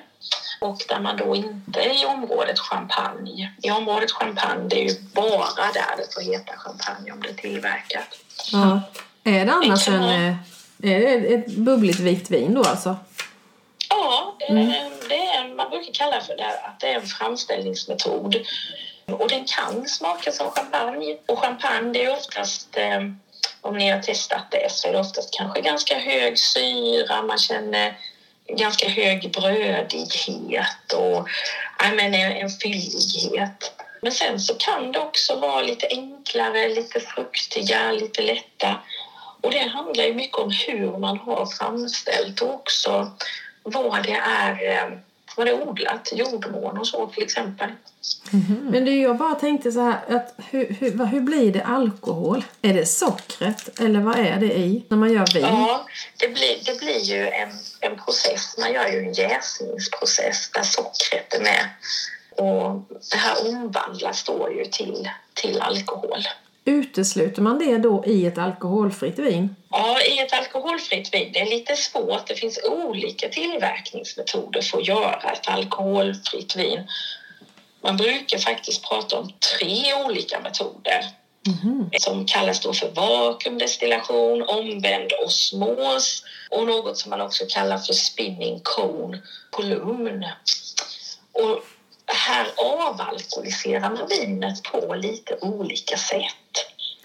[0.60, 3.52] och där man då inte är i området champagne.
[3.62, 7.34] I området champagne, det är ju bara där det får heta champagne om det är
[7.34, 8.18] tillverkat.
[8.52, 8.80] Ja.
[9.24, 10.34] Är det annars en, eh,
[10.82, 12.96] är det ett bubbligt vitt vin då alltså?
[13.88, 14.92] Ja, det är, mm.
[15.08, 18.36] det är, man brukar kalla för det att det är en framställningsmetod.
[19.06, 21.16] Och den kan smaka som champagne.
[21.26, 23.00] Och champagne det är oftast, eh,
[23.60, 27.96] om ni har testat det, så är det oftast kanske ganska hög syra, man känner
[28.56, 31.28] ganska hög brödighet och
[31.84, 33.72] I mean, en, en fyllighet.
[34.02, 38.80] Men sen så kan det också vara lite enklare, lite fruktiga, lite lätta.
[39.40, 43.10] Och det handlar ju mycket om hur man har framställt och också
[43.62, 44.98] vad det är, eh,
[45.36, 47.70] vad det odlat, jordmån och så till exempel.
[48.70, 52.44] Men du, jag bara tänkte så här, att hur, hur, vad- hur blir det alkohol?
[52.62, 55.42] Är det sockret eller vad är det i när man gör vin?
[55.42, 57.48] Ja, det blir, det blir ju en,
[57.80, 58.56] en process.
[58.58, 61.68] Man gör ju en jäsningsprocess där sockret är med.
[62.36, 66.24] Och det här omvandlas då ju till, till alkohol.
[66.70, 69.56] Utesluter man det då i ett alkoholfritt vin?
[69.70, 72.26] Ja, i ett alkoholfritt vin, det är lite svårt.
[72.26, 76.88] Det finns olika tillverkningsmetoder för att göra ett alkoholfritt vin.
[77.82, 81.04] Man brukar faktiskt prata om tre olika metoder
[81.98, 88.60] som kallas då för vakuumdestillation, omvänd osmos och något som man också kallar för spinning
[88.62, 90.24] cone kolumn.
[91.32, 91.64] Och
[92.14, 96.34] här avalkoholiserar man vinet på lite olika sätt.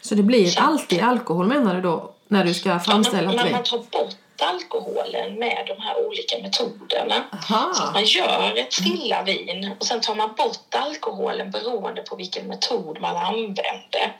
[0.01, 2.11] Så det blir alltid alkohol menar du då?
[2.27, 7.23] När du ska framställa ett man, man tar bort alkoholen med de här olika metoderna.
[7.31, 7.91] Så att Aha.
[7.93, 13.01] man gör ett stilla vin och sen tar man bort alkoholen beroende på vilken metod
[13.01, 14.17] man använder.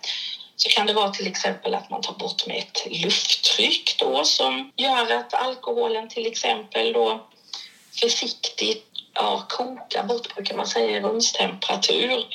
[0.56, 4.72] Så kan det vara till exempel att man tar bort med ett lufttryck då som
[4.76, 7.28] gör att alkoholen till exempel då
[8.02, 12.26] försiktigt ja, kokar bort brukar man säga i rumstemperatur.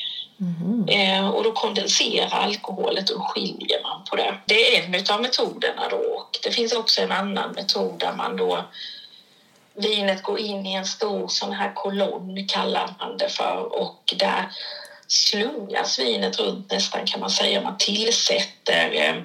[0.88, 4.40] Eh, och då kondenserar alkoholet och skiljer man på det.
[4.47, 5.97] Det är en av metoderna då.
[5.97, 8.64] Och det finns också en annan metod där man då
[9.75, 14.49] vinet går in i en stor sån här kolonn kallar man det för och där
[15.07, 17.62] slungas vinet runt nästan kan man säga.
[17.62, 19.16] Man tillsätter eh,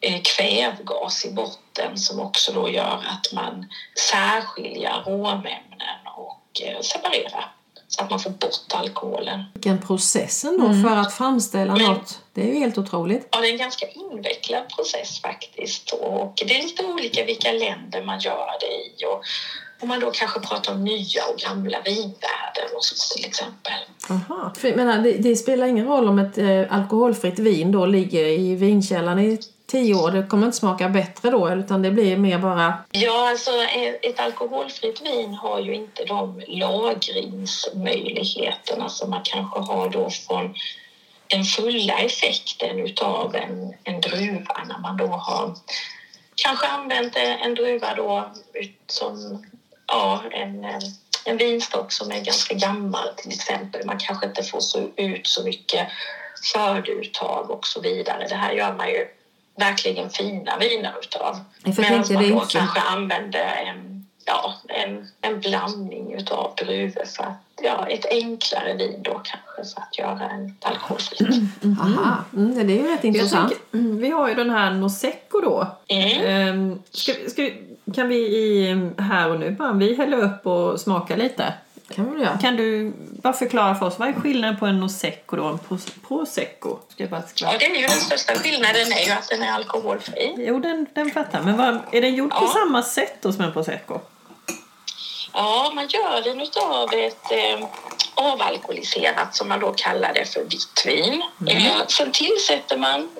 [0.00, 3.70] eh, kvävgas i botten som också då gör att man
[4.10, 6.03] särskiljer aromämnen
[6.62, 7.52] eh, separerar
[7.88, 9.44] så att man får bort alkoholen.
[9.54, 11.86] Vilken processen då för att framställa Mm.
[11.92, 12.18] något.
[12.32, 13.28] Det är ju helt otroligt.
[13.30, 18.02] Ja, det är en ganska invecklad process faktiskt och det är lite olika vilka länder
[18.02, 19.22] man gör det i och
[19.80, 23.72] om man då kanske pratar om nya och gamla vinvärden och så till exempel.
[24.10, 24.52] Aha.
[24.56, 28.54] För, menar, det, det spelar ingen roll om ett eh, alkoholfritt vin då ligger i
[28.54, 30.10] vinkällaren i tio år.
[30.10, 32.78] Det kommer inte smaka bättre då utan det blir mer bara...
[32.90, 33.50] Ja, alltså
[34.02, 40.54] ett alkoholfritt vin har ju inte de lagringsmöjligheterna som man kanske har då från
[41.26, 45.54] den fulla effekten utav en, en druva när man då har
[46.34, 48.32] kanske använt en druva då
[48.86, 49.44] som
[49.86, 50.80] ja, en, en,
[51.24, 53.86] en vinstock som är ganska gammal till exempel.
[53.86, 55.88] Man kanske inte får så, ut så mycket
[56.42, 58.26] skördeuttag och så vidare.
[58.28, 59.06] Det här gör man ju
[59.56, 61.40] verkligen fina viner utav.
[61.64, 62.58] Medan man då också.
[62.58, 69.02] kanske använder en, ja, en, en blandning utav druvor för att, ja, ett enklare vin
[69.02, 71.28] då kanske för att göra en alkoholfritt.
[71.80, 73.48] Aha, mm, det är ju rätt intressant.
[73.48, 75.66] tänker, mm, vi har ju den här Nosecco då.
[75.88, 76.26] Mm.
[76.26, 77.50] Ehm, ska, ska,
[77.94, 81.54] kan vi i, här och nu bara vi hälla upp och smaka lite?
[81.88, 82.38] Kan vi göra.
[82.38, 82.92] Kan du
[83.22, 86.78] bara förklara för oss, vad är skillnaden på en Nosecco och en Pros- Prosecco?
[86.88, 89.52] Ska jag bara Ja, det är ju den största skillnaden är ju att den är
[89.52, 90.34] alkoholfri.
[90.38, 92.48] Jo, den, den fattar Men vad, är den gjord på Ja.
[92.48, 94.00] samma sätt då som en Prosecco?
[95.34, 97.68] Ja, man gör den utav ett eh,
[98.14, 101.22] avalkoholiserat som man då kallar det för vitt vin.
[101.48, 103.10] Eh, sen tillsätter man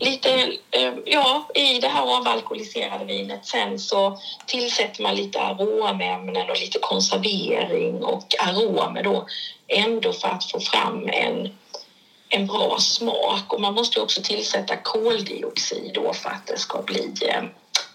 [0.00, 0.30] lite,
[0.70, 6.78] eh, ja, i det här avalkoholiserade vinet sen så tillsätter man lite aromämnen och lite
[6.78, 9.26] konservering och aromer då
[9.68, 11.58] ändå för att få fram en
[12.28, 17.14] en bra smak och man måste också tillsätta koldioxid då för att det ska bli
[17.28, 17.42] eh,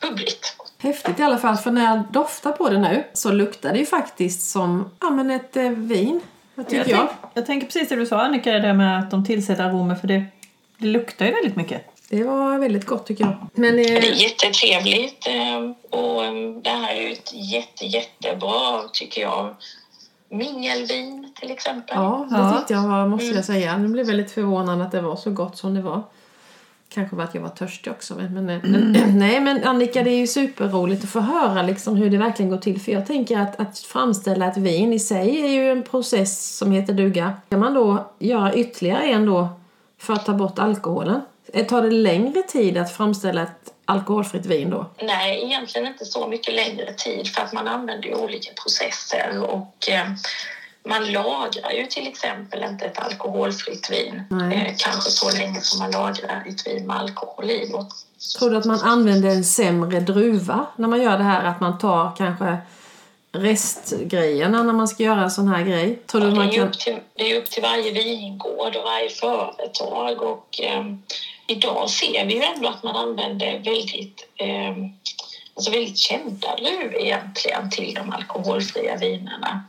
[0.02, 0.56] bubbligt.
[0.82, 3.86] Häftigt i alla fall, för när jag doftar på det nu så luktar det ju
[3.86, 6.22] faktiskt som ja, men ett eh, vin.
[6.56, 7.08] Vad tycker Jag, jag?
[7.10, 10.08] tänk, jag tänker precis det du sa Annika, det med att de tillsätter aromer för
[10.08, 10.26] det,
[10.78, 11.86] det luktar ju väldigt mycket.
[12.10, 13.36] Det var väldigt gott tycker jag.
[13.54, 18.82] Men Det eh, är jättetrevligt eh, och eh, det här är ju ett jätte, jättebra,
[18.94, 19.56] tycker jag,
[20.30, 21.96] mingelvin till exempel.
[21.98, 23.78] ja, det tyckte jag var, måste jag säga.
[23.78, 26.04] Nu blev väldigt förvånad att det var så gott som det var.
[26.89, 28.15] Kanske var att jag var törstig också.
[28.15, 32.10] Men, men, men, nej men Annika, det är ju superroligt att få höra liksom hur
[32.10, 32.82] det verkligen går till.
[32.82, 36.71] För jag tänker att, att framställa ett vin i sig är ju en process som
[36.71, 37.34] heter duga.
[37.49, 39.49] Kan man då göra ytterligare en då
[39.99, 41.21] för att ta bort alkoholen?
[41.54, 44.86] Eh, Tar det längre tid att framställa ett alkoholfritt vin då?
[45.02, 49.89] Nej, egentligen inte så mycket längre tid för att man använder ju olika processer och
[49.89, 50.08] eh,
[50.89, 54.23] man lagrar ju till exempel inte ett alkoholfritt vin
[54.54, 57.71] eh, kanske så länge som man lagrar ett vin med alkohol i.
[58.39, 61.43] Tror du att man använder en sämre druva när man gör det här?
[61.43, 62.58] Att man tar kanske
[63.32, 65.95] restgrejerna när man ska göra en sån här grej?
[65.95, 66.67] Tror du det, man kan...
[66.67, 70.21] upp till, det är upp till varje vingård och varje företag.
[70.21, 71.04] Och, ehm,
[71.47, 74.93] idag ser vi ju ändå att man använder väldigt, ehm,
[75.56, 79.63] alltså väldigt kända druvor egentligen till de alkoholfria vinerna.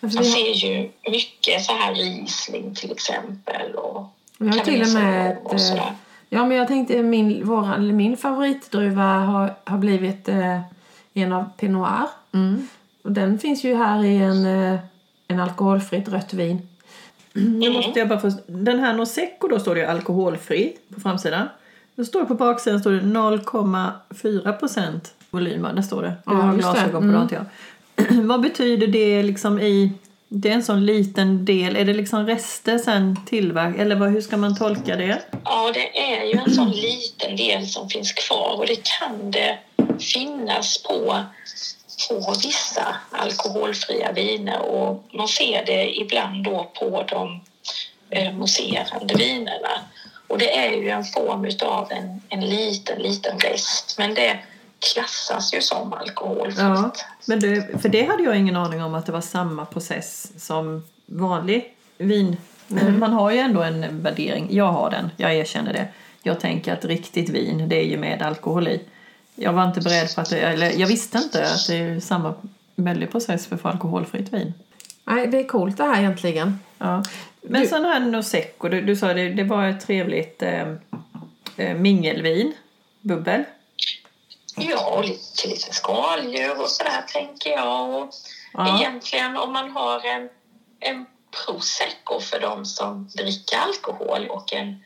[0.00, 3.74] Man vi har- ser ju mycket så här Riesling till exempel.
[3.74, 4.06] Och
[4.38, 5.90] Vi har till och med och eh.
[6.30, 10.60] Ja, men jag tänkte min, våra, eller min favoritdruva har, har blivit eh,
[11.14, 12.06] en av Pinot Noir.
[12.34, 12.68] Mm.
[13.02, 14.78] Och den finns ju här i en, eh,
[15.28, 16.68] en alkoholfritt rött vin.
[17.32, 18.30] Nu måste jag bara få...
[18.46, 21.48] Den här Nosecco då står det ju alkoholfri på framsidan.
[21.94, 25.72] Det står på baksidan står det 0,4 procent volymer.
[25.72, 26.08] Det står det.
[26.26, 27.10] Du Ja, har glasögon på, Mm.
[27.10, 27.44] det har inte jag.
[28.10, 29.92] Vad betyder det liksom i...
[30.30, 31.76] Det är en sån liten del.
[31.76, 33.78] Är det liksom rester sen tillverk...
[33.78, 35.22] Eller vad, hur ska man tolka det?
[35.44, 39.58] Ja, det är ju en sån liten del som finns kvar och det kan det
[39.98, 41.24] finnas på,
[42.08, 47.40] på vissa alkoholfria viner och man ser det ibland då på de
[48.10, 49.80] eh, mousserande vinerna.
[50.28, 54.38] Och det är ju en form av en, en liten, liten rest men det
[54.78, 56.58] klassas ju som alkoholfritt.
[56.58, 56.92] Ja,
[57.26, 60.84] men det, för det hade jag ingen aning om att det var samma process som
[61.06, 62.36] vanlig vin.
[62.98, 64.48] Man har ju ändå en värdering.
[64.50, 65.88] Jag har den, jag erkänner det.
[66.22, 68.80] Jag tänker att riktigt vin, det är ju med alkohol i.
[69.34, 72.34] Jag var inte beredd på att det, eller jag visste inte att det är samma
[72.76, 74.54] väldig process för att få alkoholfritt vin.
[75.04, 76.58] Nej, det är coolt det här egentligen.
[76.78, 77.04] Ja.
[77.42, 80.68] Men Du- sån här Nosecco, du, du sa det, det var ett trevligt eh,
[81.56, 82.52] eh, mingelvin,
[83.00, 83.44] bubbel.
[84.60, 88.02] Ja, och lite, lite skaldjur och sådär tänker jag.
[88.02, 88.10] Och
[88.52, 88.78] Ja.
[88.80, 90.28] Egentligen om man har en,
[90.80, 91.06] en
[91.46, 94.82] prosecco för de som dricker alkohol och en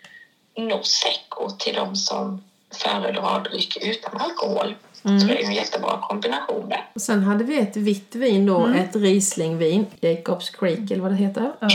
[0.68, 4.74] nosecco till de som föredrar dryck utan alkohol.
[5.02, 6.90] Så det är en jättebra kombination där.
[6.94, 11.16] Och sen hade vi ett vitt vin då, ett Rieslingvin, Jacobs Creek eller vad det
[11.16, 11.52] heter.
[11.60, 11.68] Ja.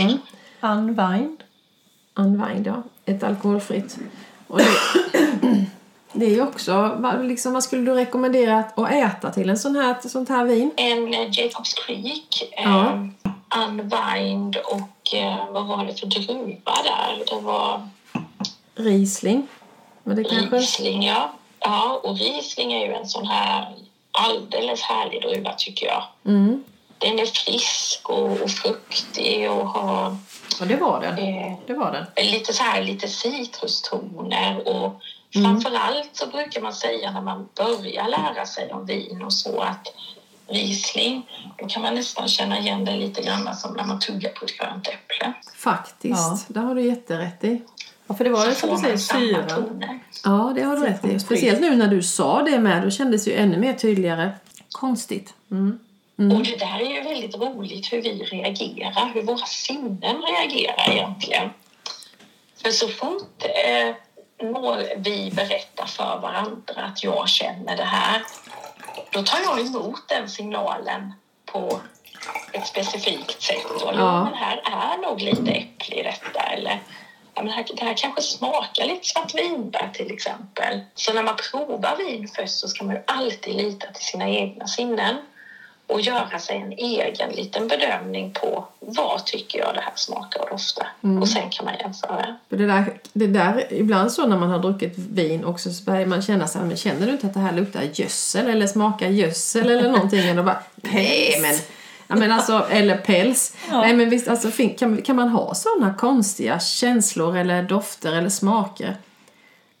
[0.60, 1.42] Unwind.
[2.14, 2.82] Unwind, ja.
[3.04, 3.96] Ett alkoholfritt.
[4.46, 4.66] Och det,
[6.12, 9.76] det är ju också, vad, liksom, vad skulle du rekommendera att, äta till en sån
[9.76, 10.70] här, ett sånt här vin?
[10.76, 12.86] En eh, Jacobs Creek, Ja.
[12.92, 12.98] eh,
[13.68, 17.22] Unwind och eh, vad var det för druva där?
[17.30, 17.88] Det var
[18.74, 19.46] Riesling.
[20.04, 20.56] Men det kanske...
[20.56, 21.32] Riesling, ja.
[21.60, 23.74] Ja, och Riesling är ju en sån här
[24.12, 26.02] alldeles härlig druva tycker jag.
[26.26, 26.64] Mm.
[26.98, 30.16] Den är frisk och, och fruktig och har
[30.60, 31.18] Ja, det var den.
[31.18, 32.26] eh, Det var den.
[32.26, 35.00] lite så här lite citrustoner och
[35.34, 35.60] Mm.
[35.60, 39.86] framförallt så brukar man säga när man börjar lära sig om vin och så att
[40.50, 41.26] Riesling,
[41.58, 44.58] då kan man nästan känna igen det lite grann som när man tuggar på ett
[44.58, 45.32] grönt äpple.
[45.56, 46.38] Faktiskt, Ja.
[46.48, 47.62] det har du jätterätt i.
[48.06, 49.48] Ja, för det var ju Så som du säger syran.
[49.48, 49.98] toner.
[50.24, 51.18] Ja, det har du rätt i.
[51.20, 54.30] Speciellt nu när du sa det med, då kändes det ju ännu mer tydligare.
[54.72, 55.34] Konstigt.
[55.50, 55.78] Mm.
[56.18, 61.50] Och det där är ju väldigt roligt hur vi reagerar, hur våra sinnen reagerar egentligen.
[62.62, 63.94] För så fort eh,
[64.40, 68.22] når vi berättar för varandra att jag känner det här,
[69.12, 71.12] då tar jag emot den signalen
[71.46, 71.80] på
[72.52, 73.66] ett specifikt sätt.
[73.66, 74.24] Och, Ja.
[74.24, 76.40] men här är nog lite äpple i detta.
[76.40, 76.78] Eller
[77.34, 80.80] ja, men här, det här kanske smakar lite svartvinbär till exempel.
[80.94, 84.66] Så när man provar vin först så ska man ju alltid lita till sina egna
[84.66, 85.16] sinnen
[85.88, 90.50] och göra sig en egen liten bedömning på vad tycker jag det här smakar och
[90.50, 90.86] doftar.
[91.20, 92.36] Och sen kan man jämföra.
[92.48, 96.06] För det där, det där, ibland så när man har druckit vin också så börjar
[96.06, 99.08] man känna så här, men känner du inte att det här luktar gödsel eller smakar
[99.08, 100.38] gödsel eller någonting?
[100.38, 101.54] Och bara, nej men,
[102.08, 103.56] ja, men alltså, eller päls.
[103.70, 108.96] Nej men visst, alltså, kan, kan man ha sådana konstiga känslor eller dofter eller smaker?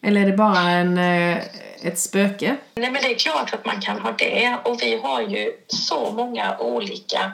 [0.02, 1.38] Eller är det bara en, eh,
[1.82, 2.56] ett spöke?
[2.74, 4.58] Nej, men det är klart att man kan ha det.
[4.64, 7.32] Och vi har ju så många olika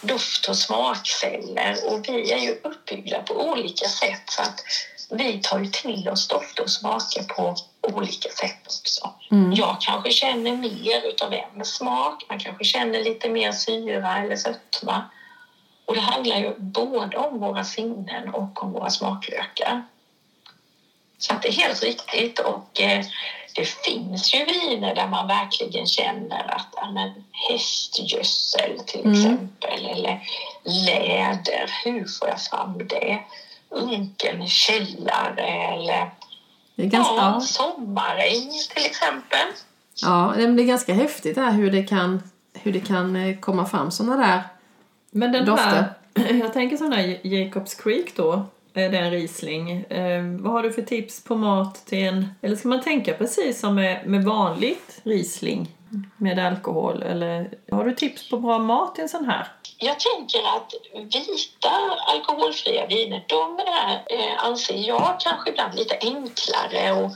[0.00, 4.60] doft och smakceller och vi är ju uppbyggda på olika sätt så att
[5.10, 9.10] vi tar ju till oss dofter och smaker på olika sätt också.
[9.54, 15.04] Jag kanske känner mer utav en smak, man kanske känner lite mer syra eller sötma.
[15.84, 19.82] Och det handlar ju både om våra sinnen och om våra smaklökar.
[21.18, 22.38] Så att det är helt riktigt.
[22.38, 23.04] Och eh,
[23.54, 30.20] det finns ju viner där man verkligen känner att ja, men, hästgödsel till exempel eller
[30.64, 33.18] läder, hur får jag fram det?
[33.68, 36.10] Unken källare eller
[36.76, 39.46] Det är ganska, ja, sommaräng till exempel.
[40.02, 42.22] Ja, men det är ganska häftigt det här hur det kan,
[42.54, 44.42] hur det kan eh, komma fram sådana där
[45.10, 45.94] Men den Dofter.
[46.14, 49.70] här, jag tänker sån här Jacobs Creek då, det är en Riesling.
[49.70, 53.60] Eh, vad har du för tips på mat till en, eller ska man tänka precis
[53.60, 55.68] som med, med vanligt Riesling?
[56.16, 57.02] med alkohol?
[57.02, 59.46] Eller har du tips på bra mat i en sån här?
[59.78, 61.70] Jag tänker att vita
[62.06, 67.12] alkoholfria viner, de är, eh, anser jag, kanske ibland lite enklare att,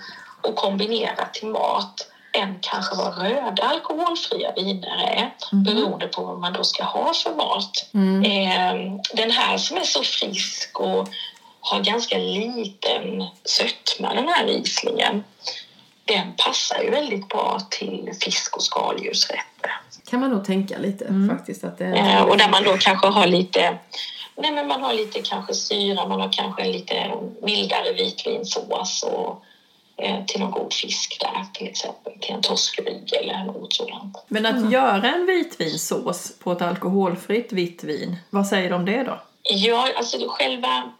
[0.49, 5.63] att kombinera till mat än kanske vad röda alkoholfria viner är Mhm.
[5.65, 7.91] beroende på vad man då ska ha för mat.
[7.95, 8.23] Mm.
[8.25, 11.09] Eh, den här som är så frisk och
[11.71, 15.25] har ganska liten sötma, den här Rieslingen,
[16.05, 19.71] den passar ju väldigt bra till fisk och skaldjursrätter.
[20.11, 21.37] Kan man nog tänka lite Mm.
[21.37, 21.65] faktiskt.
[21.65, 23.79] Att det Eh, och där man då kanske har lite
[24.39, 29.43] Nej, men man har lite kanske syra, man har kanske en lite mildare vitvinsås och
[30.05, 34.25] eh, till någon god fisk där till exempel, till en torskrygg eller något sådant.
[34.29, 39.03] Men att göra en vitvinsås på ett alkoholfritt vitt vin, vad säger du om det
[39.03, 39.21] då?
[39.43, 40.93] Ja, alltså själva,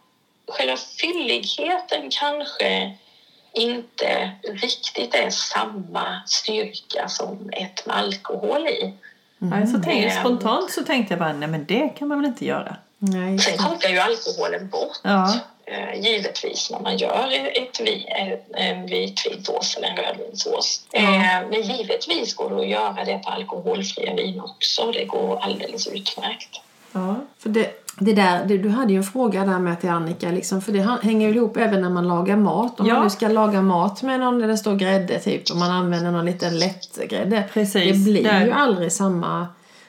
[0.47, 2.97] själva fylligheten kanske
[3.53, 8.93] inte riktigt är samma styrka som ett med alkohol i.
[9.37, 10.19] Nej, så tänk, Mm.
[10.19, 12.75] spontant så tänkte jag bara, nej men det kan man väl inte göra?
[12.99, 13.39] Nej.
[13.39, 14.97] Sen kokar ju alkoholen bort.
[15.03, 15.33] Ja.
[15.65, 18.05] Eh, givetvis när man gör ett vin,
[18.55, 20.81] en vitvinsås eller en rödvinsås.
[20.91, 20.99] Ja.
[20.99, 24.91] Eh, men givetvis går det att göra det på alkoholfria vin också.
[24.91, 26.61] Det går alldeles utmärkt.
[26.91, 30.31] Ja, för det, det där, det, du hade ju en fråga där med till Annika,
[30.31, 32.79] liksom, för det hänger ju ihop även när man lagar mat.
[32.79, 32.93] Om Ja.
[32.93, 36.11] man nu ska laga mat med någon där det står grädde typ och man använder
[36.11, 37.43] någon liten lätt grädde.
[37.53, 38.45] Precis, Det blir där.
[38.45, 39.47] ju aldrig samma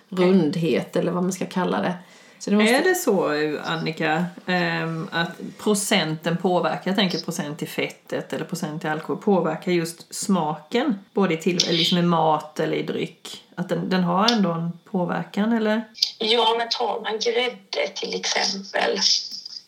[0.09, 1.95] rundhet eller vad man ska kalla det.
[2.39, 3.29] Så det måste, Är det så,
[3.65, 9.73] Annika, ehm, att procenten påverkar, jag tänker procent i fettet eller procent i alkohol, påverkar
[9.73, 10.99] just smaken?
[11.13, 13.45] Både i, till, liksom i mat eller i dryck?
[13.55, 15.85] Att den, den har ändå en påverkan, eller?
[16.19, 18.99] Ja, men tar man grädde till exempel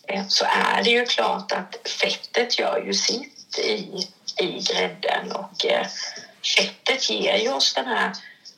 [0.06, 4.08] eh, så är det ju klart att fettet gör ju sitt i,
[4.44, 5.86] i grädden och eh,
[6.56, 8.12] fettet ger ju oss den här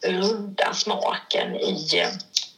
[0.07, 2.09] runda smaken i, eh,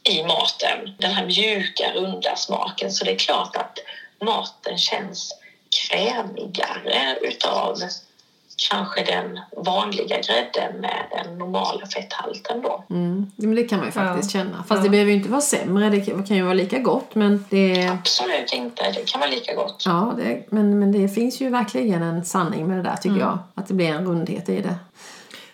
[0.09, 0.89] i maten.
[0.97, 2.91] Den här mjuka, runda smaken.
[2.91, 3.77] Så det är klart att
[4.25, 5.31] maten känns
[5.89, 7.75] krämigare utav
[8.69, 12.83] kanske den vanliga grädden med den normala fetthalten då.
[12.89, 14.39] mm, men det kan man ju faktiskt Ja.
[14.41, 14.57] känna.
[14.57, 14.83] Fast Ja.
[14.83, 17.15] det behöver ju inte vara sämre, det kan ju vara lika gott.
[17.15, 19.83] Men det, Absolut inte, det kan vara lika gott.
[19.85, 23.39] ja, det, men, men det finns ju verkligen en sanning med det där tycker jag.
[23.55, 24.75] Att det blir en rundhet i det.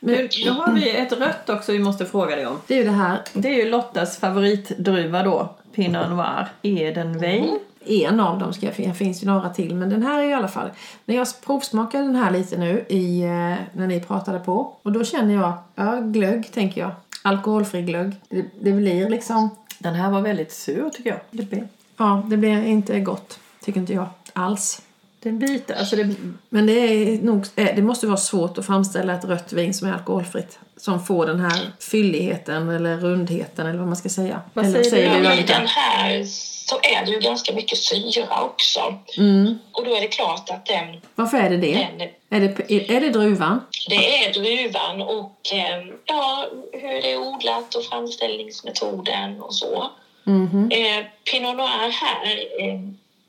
[0.04, 2.58] Men, Nu, nu har vi ett rött också vi måste fråga dig om.
[2.68, 6.48] det är ju det här Det är ju Lottas favoritdruva då, Pinot Noir.
[6.62, 7.60] Edenwein.
[7.86, 10.48] En av dem ska jag finns ju några till men den här är i alla
[10.48, 10.70] fall.
[11.06, 13.28] När jag provsmakade den här lite nu i, eh,
[13.74, 16.92] när ni pratade på och då känner jag, ja glögg tänker jag.
[17.24, 18.12] Alkoholfri glögg.
[18.30, 21.20] Det, det blir liksom, Den här var väldigt sur tycker jag.
[21.32, 23.40] Det blev- ja det blir inte gott.
[23.64, 24.82] Tycker inte jag alls.
[25.24, 26.16] Den biter, alltså det,
[26.50, 29.88] Men det är nog, eh, det måste vara svårt att framställa ett rött vin som
[29.88, 30.60] är alkoholfritt.
[30.78, 34.42] Som får den här fylligheten eller rundheten eller vad man ska säga.
[34.54, 36.24] Vad eller säger du, du I den här
[36.72, 38.80] så är det ju ganska mycket syra också.
[39.18, 39.58] Mm.
[39.72, 41.88] Och då är det klart att den, Varför är det det?
[42.30, 43.62] den Är det, är det druvan?
[43.90, 49.92] det är druvan och eh, ja, hur det är odlat och framställningsmetoden och så.
[50.24, 50.72] Mhm.
[50.72, 52.26] Eh, Pinot Noir här,
[52.60, 52.80] eh,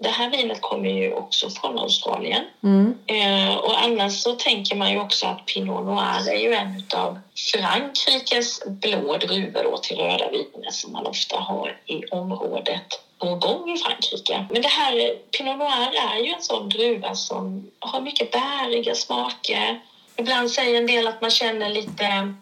[0.02, 2.44] det här vinet kommer ju också från Australien.
[2.62, 2.94] Mm.
[3.06, 7.18] Eh, och annars så tänker man ju också att Pinot Noir är ju en av
[7.52, 13.78] Frankrikes blå druvor då till röda viner som man ofta har i området Bourgogne i
[13.78, 14.46] Frankrike.
[14.50, 19.80] Men det här Pinot Noir är ju en sån druva som har mycket bäriga smaker.
[20.16, 22.34] Ibland säger en del att man känner lite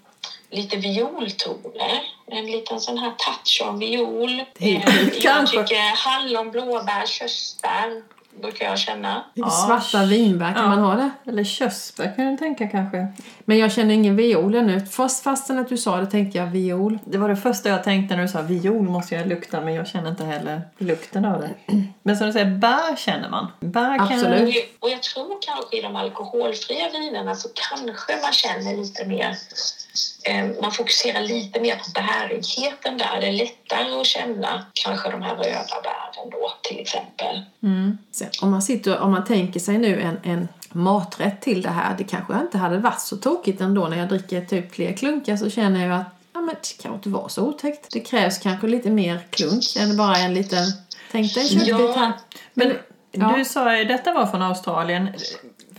[0.50, 2.00] lite violtoner.
[2.26, 4.40] En liten sån här touch av viol.
[4.58, 4.88] Eh,
[5.22, 8.02] jag tycker hallon, blåbär, körsbär
[8.40, 9.24] brukar jag känna.
[9.34, 10.68] Ja, svarta vinbär, kan ja.
[10.68, 11.10] man ha det?
[11.30, 13.06] eller körsbär kan jag tänka kanske.
[13.44, 14.80] Men jag känner ingen viol ännu.
[14.86, 16.98] Fast, fastän att du sa det tänkte jag viol.
[17.04, 19.88] Det var det första jag tänkte när du sa viol måste jag lukta men jag
[19.88, 21.50] känner inte heller lukten av det.
[22.02, 23.46] Men som du säger, bär känner man.
[23.60, 24.42] Bär kan Absolut.
[24.42, 29.04] Och jag- Och jag tror kanske i de alkoholfria vinerna så kanske man känner lite
[29.06, 29.36] mer
[30.60, 33.20] man fokuserar lite mer på bärigheten där.
[33.20, 37.42] Det är lättare att känna kanske de här röda bären då till exempel.
[37.62, 37.98] Mm.
[38.12, 41.94] Sen, om, man sitter, om man tänker sig nu en, en maträtt till det här.
[41.98, 45.50] Det kanske inte hade varit så tokigt ändå när jag dricker typ fler klunkar så
[45.50, 47.92] känner jag att ja, men det kan inte vara så otäckt.
[47.92, 50.64] Det krävs kanske lite mer klunk än bara en liten...
[51.12, 52.12] Tänk dig en köttbit Ja, här.
[52.54, 52.72] Men
[53.12, 53.34] Ja.
[53.36, 55.08] du sa ju detta var från Australien.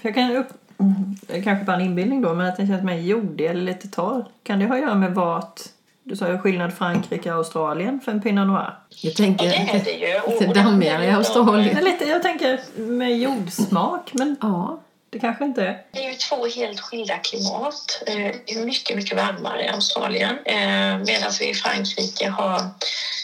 [0.02, 0.48] För jag kan upp...
[0.82, 4.26] mm, Kanske bara en inbildning då, men att den känns mer jordig eller lite torr.
[4.44, 5.60] Kan det ha att göra med vart...
[6.04, 8.74] Du sa ju skillnad Frankrike och Australien för en Pinot Noir.
[8.90, 10.20] Jag Ja, tänker det är det ju.
[10.36, 11.76] Och- lite dammigare i Australien.
[11.76, 14.80] Men lite, jag tänker med jordsmak, men Ja,
[15.10, 15.82] Det kanske inte är.
[15.92, 18.04] Det är ju två helt skilda klimat.
[18.08, 18.16] Eh,
[18.46, 22.60] Det är mycket, mycket varmare i Australien eh, medan vi i Frankrike har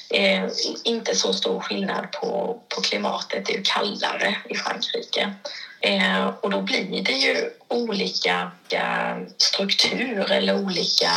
[0.10, 0.44] eh,
[0.84, 3.46] inte så stor skillnad på, på klimatet.
[3.46, 5.34] Det är ju kallare i Frankrike.
[5.82, 11.10] Eh, och då blir det ju olika eh, struktur eller olika,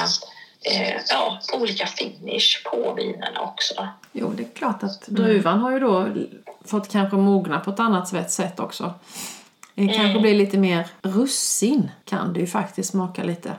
[0.62, 3.88] eh, ja, olika finish på vinerna också.
[4.12, 6.08] Jo, det är klart att druvan har ju då
[6.64, 8.94] fått kanske mogna på ett annat sätt- också.
[9.74, 13.48] Det kanske blir lite mer russin kan det ju faktiskt smaka lite.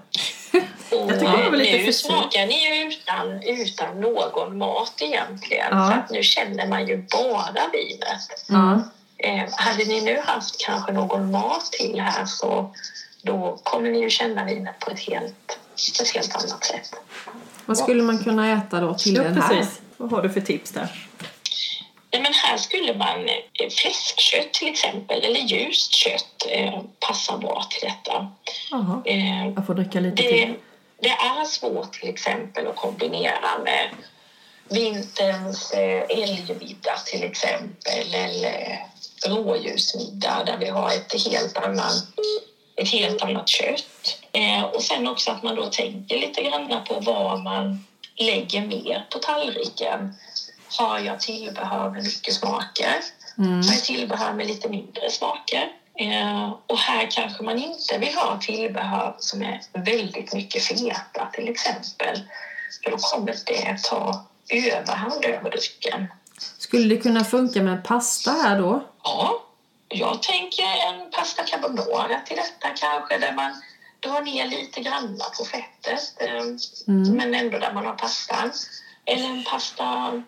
[0.92, 5.68] Och Jag tycker det var lite nu smakar ni ju utan, utan någon mat egentligen.
[5.72, 5.88] Ja.
[5.92, 8.46] För att nu känner man ju bara vinet.
[8.48, 8.82] Ja.
[9.24, 12.74] Eh, hade ni nu haft kanske någon mat till här så
[13.22, 15.60] då kommer ni ju känna vinet på ett helt,
[15.98, 16.96] på ett helt annat sätt.
[17.66, 19.50] Vad skulle man kunna äta då till Ja, den här?
[19.50, 19.82] precis.
[19.98, 21.08] Vad har du för tips där?
[22.14, 27.64] Nej, men här skulle man eh, fläskkött till exempel eller ljust kött eh, passar bra
[27.70, 28.32] till detta.
[28.72, 29.02] Jaha.
[29.06, 30.56] Eh, Jag får dricka lite det, till.
[31.00, 33.90] det är svårt till exempel att kombinera med
[34.70, 36.08] vinterns eh,
[37.06, 38.80] till exempel eller
[39.26, 41.94] rådjursmiddag där vi har ett helt annat,
[42.76, 44.18] ett helt annat kött.
[44.32, 49.08] Eh, och sen också att man då tänker lite grann på vad man lägger mer
[49.12, 50.14] på tallriken.
[50.78, 53.04] Har jag tillbehör med mycket smaker?
[53.38, 53.62] Mm.
[53.62, 55.72] Har jag tillbehör med lite mindre smaker?
[56.00, 61.50] Eh, och här kanske man inte vill ha tillbehör som är väldigt mycket feta till
[61.50, 62.22] exempel.
[62.84, 66.08] För då kommer det ta överhand över drycken.
[66.72, 68.84] Skulle det kunna funka med pasta här då?
[69.04, 69.46] Ja,
[69.90, 73.52] jag tänker en pasta carbonara till detta kanske där man
[74.00, 76.46] drar ner lite granna på fettet eh,
[76.86, 78.52] men ändå där man har pastan.
[79.06, 80.22] Eller en pasta,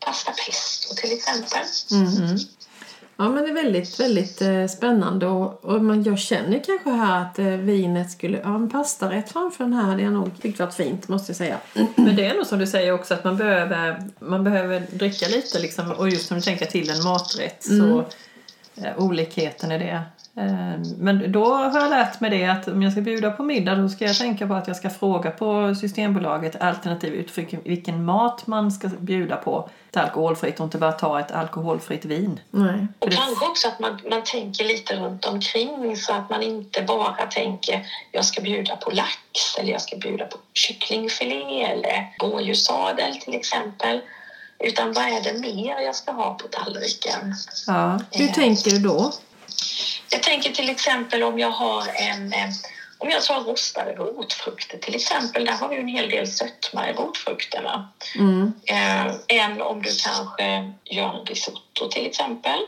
[0.00, 1.64] pasta pesto till exempel.
[1.90, 2.38] Mm.
[3.18, 7.22] Ja, men det är väldigt, väldigt eh, spännande och, och man, jag känner kanske här
[7.22, 10.74] att eh, vinet skulle, ja en pastarätt framför den här hade jag nog tyckt varit
[10.74, 11.58] fint måste jag säga.
[11.96, 15.58] Men det är nog som du säger också att man behöver, man behöver dricka lite
[15.58, 18.04] liksom, och just när du tänker till en maträtt så eh,
[18.96, 20.02] olikheten i det.
[20.40, 23.74] Eh, men då har jag lärt mig det att om jag ska bjuda på middag
[23.74, 28.46] då ska jag tänka på att jag ska fråga på Systembolaget alternativ utifrån vilken mat
[28.46, 29.68] man ska bjuda på.
[29.90, 32.40] Ett alkoholfritt och inte bara ta ett alkoholfritt vin.
[32.50, 32.86] Nej.
[32.98, 36.82] Och det- kanske också att man, man tänker lite runt omkring så att man inte
[36.82, 43.16] bara tänker jag ska bjuda på lax eller jag ska bjuda på kycklingfilé eller rådjurssadel
[43.16, 44.00] till exempel.
[44.58, 47.34] Utan vad är det mer jag ska ha på tallriken?
[47.66, 48.00] Ja.
[48.10, 49.12] Hur tänker du då?
[50.10, 52.48] Jag tänker till exempel om jag har en eh,
[52.98, 56.92] om jag tar rostade rotfrukter till exempel, där har vi en hel del sötma i
[56.92, 57.84] rotfrukterna.
[58.14, 58.52] Mm.
[58.66, 62.58] Eh, än om du kanske gör en risotto till exempel.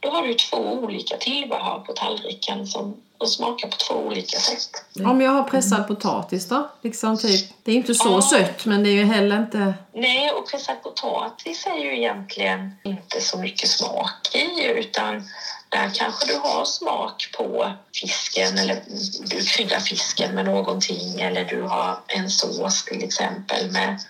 [0.00, 4.84] Då har du två olika tillbehör på tallriken som som smakar på två olika sätt.
[5.04, 6.70] Om jag har pressad potatis då?
[6.82, 7.50] Liksom typ.
[7.62, 8.22] Det är inte så Ja.
[8.22, 9.74] sött men det är ju heller inte...
[9.94, 15.28] Nej, och pressad potatis är ju egentligen inte så mycket smak i utan
[15.68, 18.82] där kanske du har smak på fisken eller
[19.30, 24.00] du kryddar fisken med någonting eller du har en sås till exempel med,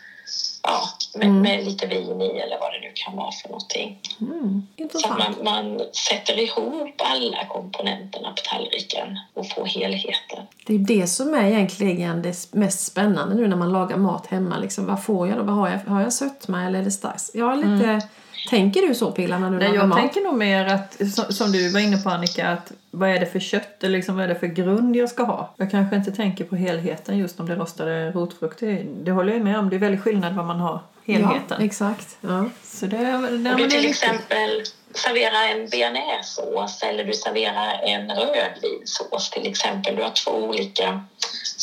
[0.64, 0.80] ja,
[1.14, 1.42] med, Mm.
[1.42, 3.98] med lite vin i eller vad det nu kan vara för någonting.
[4.20, 4.62] Mm,
[4.92, 10.44] Så man, man sätter ihop alla komponenterna på tallriken och får helheten.
[10.66, 14.58] Det är det som är egentligen det mest spännande nu när man lagar mat hemma.
[14.58, 15.42] Liksom, vad får jag då?
[15.42, 15.78] Vad har jag?
[15.78, 17.30] Har jag sötma eller är det starkt?
[17.34, 18.08] Jag har lite...
[18.50, 19.98] Tänker du så Pilla när du Nej, lagar jag mat?
[19.98, 21.00] tänker nog mer att,
[21.34, 24.24] som, du var inne på Annika, att vad är det för kött eller liksom, vad
[24.24, 25.54] är det för grund jag ska ha?
[25.56, 28.86] Jag kanske inte tänker på helheten just om det rostade rotfrukter.
[29.02, 31.56] Det håller jag med om, det är väldigt skillnad vad man har helheten.
[31.58, 32.16] Ja, exakt.
[32.20, 32.44] Ja.
[32.62, 34.62] Så det, det, Om du det är till exempel
[34.94, 39.96] serverar en bearnaisesås eller du serverar en rödvinssås till exempel.
[39.96, 41.04] Du har två olika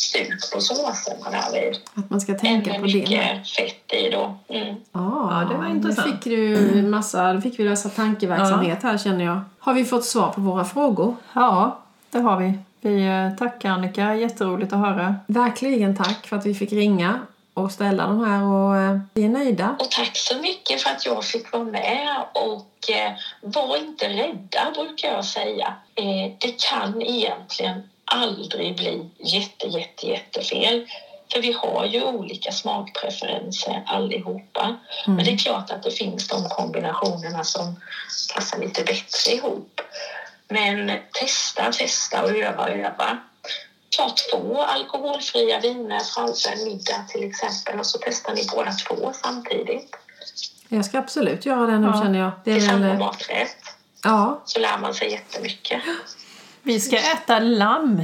[0.02, 1.76] stuk på såserna därvid.
[1.94, 2.94] Att man ska tänka med på det.
[2.94, 4.38] mycket fett i då.
[4.48, 4.74] Mm.
[4.92, 6.06] Ah, Ja, det var intressant.
[6.06, 9.40] Nu fick du massa, nu fick vi lösa tankeverksamhet här känner jag.
[9.58, 11.16] Har vi fått svar på våra frågor?
[11.32, 11.78] Ja,
[12.10, 12.58] det har vi.
[12.80, 15.14] Vi eh, tackar Annika, jätteroligt att höra.
[15.26, 17.20] Verkligen tack för att vi fick ringa
[17.54, 19.76] och ställa de här och eh, vi är nöjda.
[19.78, 24.70] Och tack så mycket för att jag fick vara med och eh, var inte rädda
[24.74, 25.74] brukar jag säga.
[25.94, 30.82] Eh, det kan egentligen aldrig bli jätte, jätte, jättefel.
[31.32, 34.74] För vi har ju olika smakpreferenser allihopa.
[35.06, 37.76] Men det är klart att det finns de kombinationerna som
[38.34, 39.80] passar lite bättre ihop.
[40.48, 43.18] Men testa, testa och öva, öva.
[43.96, 49.12] Ta två alkoholfria viner framför en middag till exempel och så testar ni båda två
[49.22, 49.96] samtidigt
[50.68, 52.02] Jag ska absolut göra det nu Ja.
[52.02, 52.30] känner jag.
[52.44, 53.56] Det är till samma väl, eh, maträtt.
[54.04, 55.82] ja, Så lär man sig jättemycket.
[56.62, 58.02] Vi ska äta lamm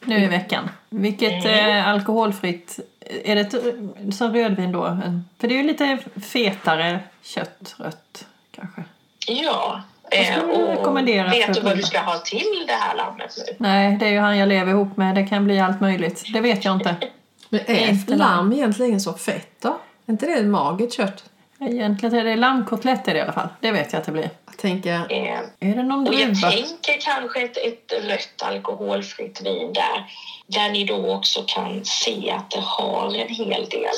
[0.00, 0.70] nu i veckan.
[0.88, 2.80] Vilket eh, alkoholfritt...
[3.24, 4.98] Är det ett, som rödvin då?
[5.38, 8.84] För det är ju lite fetare kött, rött kanske.
[9.26, 9.82] Ja.
[10.02, 12.96] Vad skulle eh, du rekommendera vet för du vad du ska ha till det här
[12.96, 13.56] lammet nu?
[13.58, 15.14] Nej, det är ju han jag lever ihop med.
[15.14, 16.24] Det kan bli allt möjligt.
[16.32, 16.96] Det vet jag inte.
[17.48, 19.68] Men är lamm egentligen så fett då?
[20.06, 21.24] Är inte det magert kött?
[21.66, 23.48] Egentligen är det lammkotletter i alla fall.
[23.60, 24.30] Det vet jag att det blir.
[24.46, 29.72] Jag tänker, Eh, Är det någon och jag tänker kanske ett, ett rött alkoholfritt vin
[29.72, 30.04] där.
[30.46, 33.94] Där ni då också kan se att det har en hel del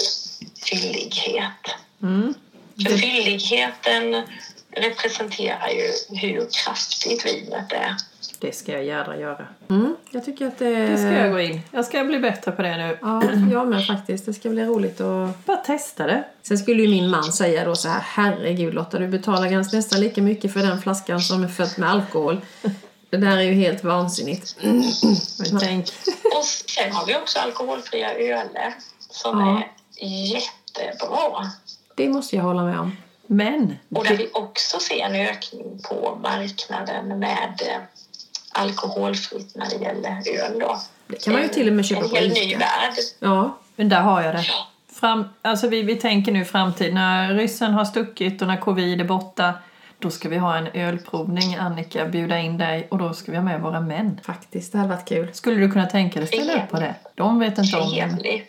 [0.67, 1.75] fyllighet.
[2.03, 2.35] Mm.
[2.87, 4.23] För fylligheten
[4.71, 7.97] representerar ju hur kraftigt vinet är.
[8.45, 9.47] Det ska jag gärna göra.
[9.71, 10.87] mm, jag tycker att det...
[10.87, 11.61] Det ska jag gå in.
[11.71, 12.99] Jag ska bli bättre på det nu.
[13.03, 13.23] Ja,
[13.53, 14.27] jag med faktiskt.
[14.27, 15.45] Det ska bli roligt att...
[15.47, 16.25] Bara testa det.
[16.43, 20.01] Sen skulle ju min man säga då så här, herregud Lotta, du betalar ganska nästan
[20.01, 22.41] lika mycket för den flaskan som är fött med alkohol.
[23.11, 24.57] Det där är ju helt vansinnigt.
[24.63, 25.85] Men tänk.
[26.39, 29.63] Och sen har vi också alkoholfria öler som Ja.
[30.01, 31.51] är jättebra.
[31.97, 32.97] Det måste jag hålla med om.
[33.27, 37.61] Men Och där vi också ser en ökning på marknaden med
[38.55, 40.59] alkoholfritt när det gäller öl.
[40.61, 40.81] Då.
[41.07, 42.95] Det kan man ju till och med köpa En på hel ny värld.
[43.19, 44.45] Ja, Men där har jag det.
[44.93, 46.95] Fram, alltså vi, vi tänker nu framtid.
[46.95, 49.53] När ryssen har stuckit och när covid är borta.
[49.99, 52.07] Då ska vi ha en ölprovning, Annika.
[52.07, 54.21] Bjuda in dig och då ska vi ha med våra män.
[54.25, 54.73] faktiskt.
[54.73, 55.31] Det hade varit kul.
[55.35, 56.95] Skulle du kunna tänka dig ställa upp på det?
[57.15, 57.91] De vet inte om
[58.23, 58.43] det.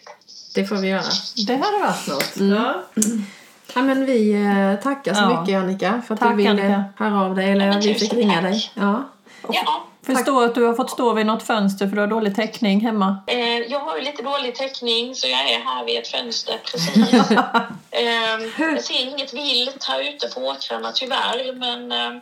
[0.55, 1.03] Det får vi göra.
[1.47, 2.37] Det hade varit något.
[2.37, 2.83] Ja.
[3.75, 5.41] Ja, men vi eh, tackar så Ja.
[5.41, 6.83] mycket Annika för att Tack, du ville Annika.
[6.97, 7.51] höra av dig.
[7.51, 8.71] Eller vi fick ringa dig.
[8.73, 9.03] Ja.
[9.49, 12.81] Ja, Förstår att du har fått stå vid något fönster för du har dålig täckning
[12.81, 13.23] hemma.
[13.27, 17.13] eh, jag har ju lite dålig täckning så jag är här vid ett fönster precis.
[17.91, 22.21] eh, jag ser inget vilt här ute på åkrarna tyvärr men eh,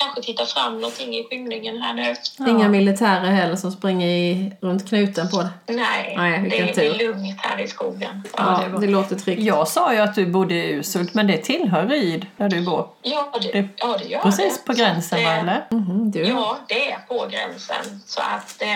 [0.00, 2.14] kanske titta fram någonting i skymningen här nu.
[2.50, 5.72] Inga militärer heller som springer i, runt knuten på det.
[5.72, 6.82] Nej, Nej, det tur.
[6.94, 8.22] är lugnt här i skogen.
[8.36, 9.42] Ja, det var- det låter tryggt.
[9.42, 12.88] Jag sa ju att du bodde i Ushult, men det tillhör Ryd där du bor.
[13.02, 14.66] Ja, det, Det- ja, det gör Precis det.
[14.66, 15.66] på Så gränsen, va, eh, eller?
[15.70, 16.22] Mhm, du.
[16.22, 18.00] Ja, det är på gränsen.
[18.06, 18.68] Så att eh,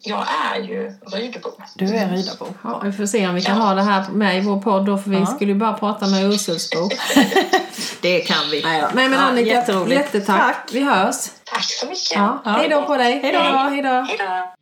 [0.00, 1.48] jag är ju Rydebo.
[1.74, 2.46] Du är Rydabo.
[2.64, 4.98] Ja, vi får se om vi kan ha det här med i vår podd då,
[4.98, 5.26] för vi Ja.
[5.26, 6.88] skulle ju bara prata med Ursulsbo.
[8.00, 8.62] Det kan vi.
[8.62, 10.00] Nej, men Ja, Annika, jätteroligt.
[10.00, 10.40] jättetack.
[10.40, 10.70] Tack.
[10.72, 11.16] Vi hörs.
[11.44, 12.12] Tack så mycket.
[12.14, 12.42] Ja.
[12.44, 12.50] Ja.
[12.50, 13.20] Hej då på dig.
[13.22, 13.38] Hej då.
[13.38, 13.88] Hej då.
[13.88, 14.54] Hej då.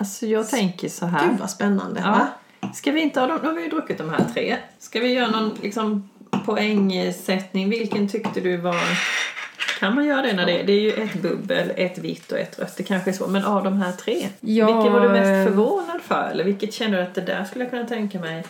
[0.00, 1.28] Alltså jag tänker så här.
[1.28, 2.00] Gud vad spännande.
[2.04, 2.10] Ja.
[2.10, 2.28] Va?
[2.74, 3.38] Ska vi inte ha dem?
[3.42, 4.56] Nu har vi ju druckit de här tre.
[4.78, 6.10] Ska vi göra någon liksom,
[6.44, 7.70] poängsättning?
[7.70, 8.76] Vilken tyckte du var...
[9.80, 10.64] Kan man göra det när det är?
[10.64, 12.76] Det är ju ett bubbel, ett vitt och ett rött.
[12.76, 13.26] Det kanske är så.
[13.26, 16.28] Men av de här tre, Ja, vilket var du mest förvånad för?
[16.32, 18.44] Eller vilket känner du att det där skulle jag kunna tänka mig?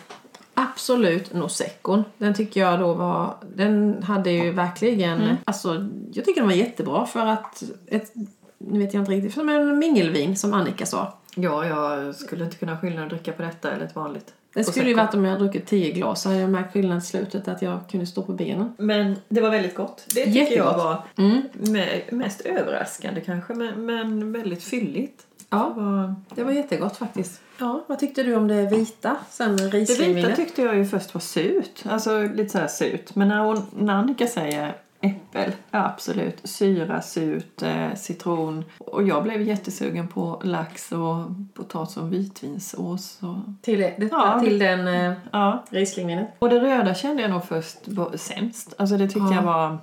[0.53, 2.03] Absolut Noseccon.
[2.17, 3.35] Den tycker jag då var...
[3.55, 5.21] Den hade ju verkligen...
[5.21, 5.35] Mm.
[5.45, 7.63] Alltså, jag tycker den var jättebra för att...
[7.87, 8.13] Ett,
[8.57, 9.33] nu vet jag inte riktigt.
[9.33, 11.17] Som en mingelvin som Annika sa.
[11.35, 14.33] Ja, jag skulle inte kunna skilja att dricka på detta eller ett vanligt.
[14.55, 16.21] Det skulle ju varit om jag hade druckit tio glas.
[16.21, 18.73] Så hade jag märkt skillnad i slutet att jag kunde stå på benen.
[18.77, 20.03] Men det var väldigt gott.
[20.07, 20.67] Det tycker Jättegott.
[20.71, 21.41] jag var Mm.
[21.53, 25.21] me- mest överraskande kanske, men, men väldigt fylligt.
[25.49, 26.15] Ja, Det, var...
[26.35, 27.41] det var jättegott faktiskt.
[27.59, 29.17] Ja, vad tyckte du om det vita?
[29.29, 33.15] Sen det vita tyckte jag ju först var surt, alltså lite sådär surt.
[33.15, 34.75] Men när, hon, när Annika säger
[35.05, 38.63] äppel, ja absolut, syra, surt, eh, citron.
[38.77, 43.19] Och jag blev jättesugen på lax och potatis och vitvinsås.
[43.21, 45.63] Och, Till, det, detta, Ja, till den eh, ja.
[45.69, 46.27] rislingvinet?
[46.39, 48.73] och det röda kände jag nog först var sämst.
[48.77, 49.33] Alltså det tyckte Ja.
[49.35, 49.77] jag var,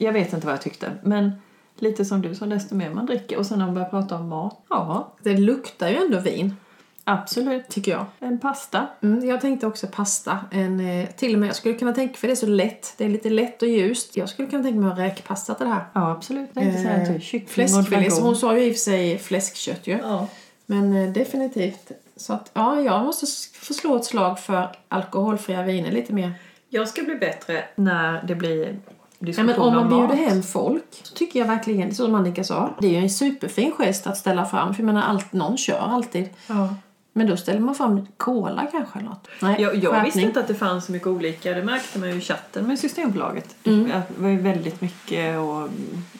[0.00, 0.90] jag vet inte vad jag tyckte.
[1.02, 1.32] Men
[1.78, 4.28] lite som du sa, desto mer man dricker och sen när man börjar prata om
[4.28, 4.60] mat.
[4.70, 6.56] Ja, Det luktar ju ändå vin,
[7.04, 7.68] absolut.
[7.68, 8.06] tycker jag.
[8.18, 8.86] En pasta.
[9.02, 10.38] Mm, jag tänkte också pasta.
[10.50, 12.94] En, eh, till och med, jag skulle kunna tänka, för det är så lätt.
[12.96, 14.16] Det är lite lätt och ljust.
[14.16, 15.84] Jag skulle kunna tänka mig att räkpasta till det här.
[15.92, 16.50] Ja, absolut.
[16.52, 19.98] Jag tänkte säga typ kyckling Fläskfilé, hon sa ju i och för sig fläskkött ju.
[20.02, 20.28] Ja.
[20.66, 21.92] Men eh, definitivt.
[22.16, 23.26] Så att, ja, jag måste
[23.58, 26.32] få slå ett slag för alkoholfria viner lite mer.
[26.68, 28.76] Jag ska bli bättre när det blir
[29.18, 32.86] Ja, men om man bjuder hem folk så tycker jag verkligen, som Annika sa, det
[32.86, 34.74] är ju en superfin gest att ställa fram.
[34.74, 36.28] För jag menar, allt, någon kör alltid.
[36.46, 36.74] Ja.
[37.16, 39.28] Men då ställer man fram cola kanske eller något.
[39.42, 41.52] Nej, Jag, jag visste inte att det fanns så mycket olika.
[41.54, 43.56] Det märkte man ju i chatten med Systembolaget.
[43.64, 43.88] Mm.
[43.88, 45.68] Det var ju väldigt mycket och...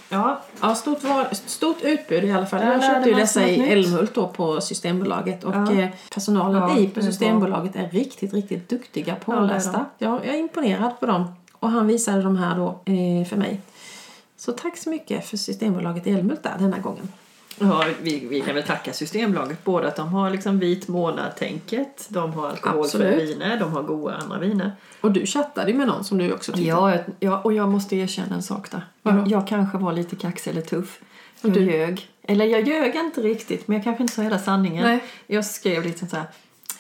[0.09, 2.61] Ja, Ja, stort, val, stort utbud i alla fall.
[2.63, 3.73] Ja, Jag köpte ju dessa i.
[3.73, 5.45] Älmhult då på Systembolaget.
[5.45, 5.73] Och Ja.
[5.73, 9.85] eh, personalen Ja, i på Systembolaget är riktigt, riktigt duktiga Ja, pålästa.
[9.99, 11.35] jag, jag är imponerad på dem.
[11.53, 13.61] Och han visade de här då eh, för mig.
[14.37, 17.09] Så tack så mycket för Systembolaget i Älmhult där denna gången.
[17.59, 22.33] Ja, vi, vi kan väl tacka Systembolaget både att de har liksom vit månad-tänket, de
[22.33, 24.73] har alkoholfria viner, de har goda andra viner.
[25.01, 26.69] Och du chattade ju med någon som du också tyckte.
[26.69, 28.87] Ja, ja, och jag måste erkänna en sak där.
[29.03, 31.01] Jag, jag kanske var lite kaxig eller tuff.
[31.41, 31.61] Jag du?
[31.61, 32.09] ljög.
[32.23, 34.85] Eller jag ljög inte riktigt, men jag kanske inte sa hela sanningen.
[34.85, 35.05] Nej.
[35.27, 36.27] Jag skrev lite så här.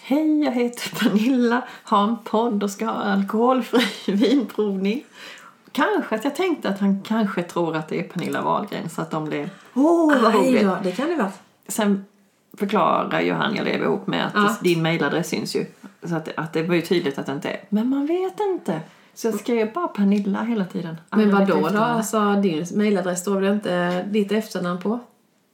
[0.01, 5.05] Hej, jag heter Pernilla, har en podd och ska ha alkoholfri vinprovning.
[5.75, 9.11] Kanske att jag tänkte att han kanske tror att det är Pernilla Wahlgren så att
[9.11, 10.63] de blev Åh, vad Aj roligt!
[10.63, 11.33] då, det kan det vara.
[11.69, 12.05] Sen
[12.59, 14.57] förklarar ju han jag lever ihop med att Ja.
[14.63, 15.67] din mailadress syns ju.
[16.03, 17.61] Så att, att det var ju tydligt att det inte är.
[17.69, 18.81] Men man vet inte.
[19.15, 20.97] Så jag skrev bara Pernilla hela tiden.
[21.11, 21.85] Men Aldrig vad då då?
[21.85, 24.99] Alltså din mailadress står väl inte ditt efternamn på?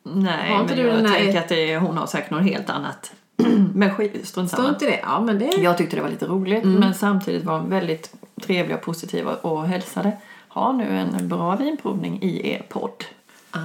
[0.02, 2.70] Nej, Har inte men du jag den tänker att det, hon har säkert något helt
[2.70, 3.12] annat.
[3.74, 3.90] men
[4.24, 4.68] strunt samma.
[4.68, 5.00] inte det?
[5.02, 5.44] Ja men det...
[5.46, 9.66] Jag tyckte det var lite roligt men samtidigt var hon väldigt trevlig och positiv och,
[9.66, 10.12] hälsade.
[10.48, 13.04] Ha nu en bra vinprovning i er podd.
[13.50, 13.58] Ah.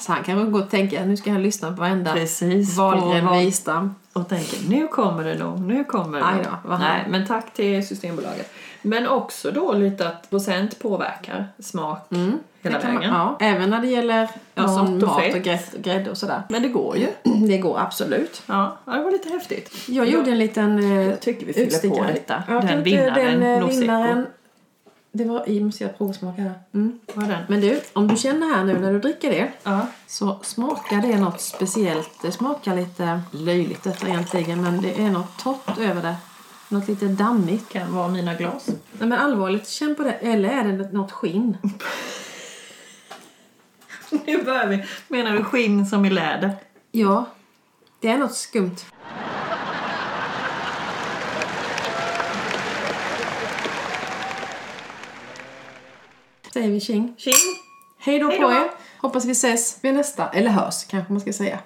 [0.00, 2.76] Så han kan gå och tänka nu ska han lyssna på varenda Precis.
[2.76, 3.94] Wahlgren vad- Wistam.
[4.12, 6.78] och tänker nu kommer det nog, nu kommer det nog.
[6.80, 8.52] Nej, men tack till Systembolaget.
[8.82, 12.38] Men också då lite att procent påverkar smak Mm.
[12.72, 13.14] Det kan man- vägen.
[13.14, 15.34] ja, även när det gäller ja, Mat och mat fett.
[15.34, 16.42] och grädde, grädde och sådär.
[16.48, 17.06] Men det går ju.
[17.48, 18.42] Det går absolut.
[18.46, 19.74] Ja, det var lite häftigt.
[19.88, 22.06] Jag gjorde en liten eh, Jag tycker vi fyller på.
[22.48, 24.26] Jag Den vinnaren, den, eh, vinnaren.
[25.12, 26.52] Det var i, måste jag provsmaka här.
[26.74, 26.98] Mm.
[27.14, 27.42] Vad är den?
[27.48, 29.86] Men du, om du känner här nu när du dricker det Ja.
[30.06, 32.10] så smakar det något speciellt.
[32.22, 36.14] Det smakar lite löjligt detta egentligen men det är något torrt över det.
[36.68, 37.68] Något lite dammigt.
[37.68, 38.66] Kan vara mina glas.
[38.66, 40.12] Nej men allvarligt, känn på det.
[40.12, 41.56] Eller är det något skinn?
[44.26, 44.84] Nu börjar vi.
[45.08, 46.50] Menar du skinn som i läder?
[46.90, 47.26] Ja,
[48.00, 48.76] det är något skumt.
[56.52, 57.14] Säger vi tjing.
[57.18, 57.34] Tjing!
[57.98, 58.50] Hej då Hej på då.
[58.50, 58.70] er.
[59.00, 61.58] Hoppas vi ses vid nästa, eller hörs kanske man ska säga.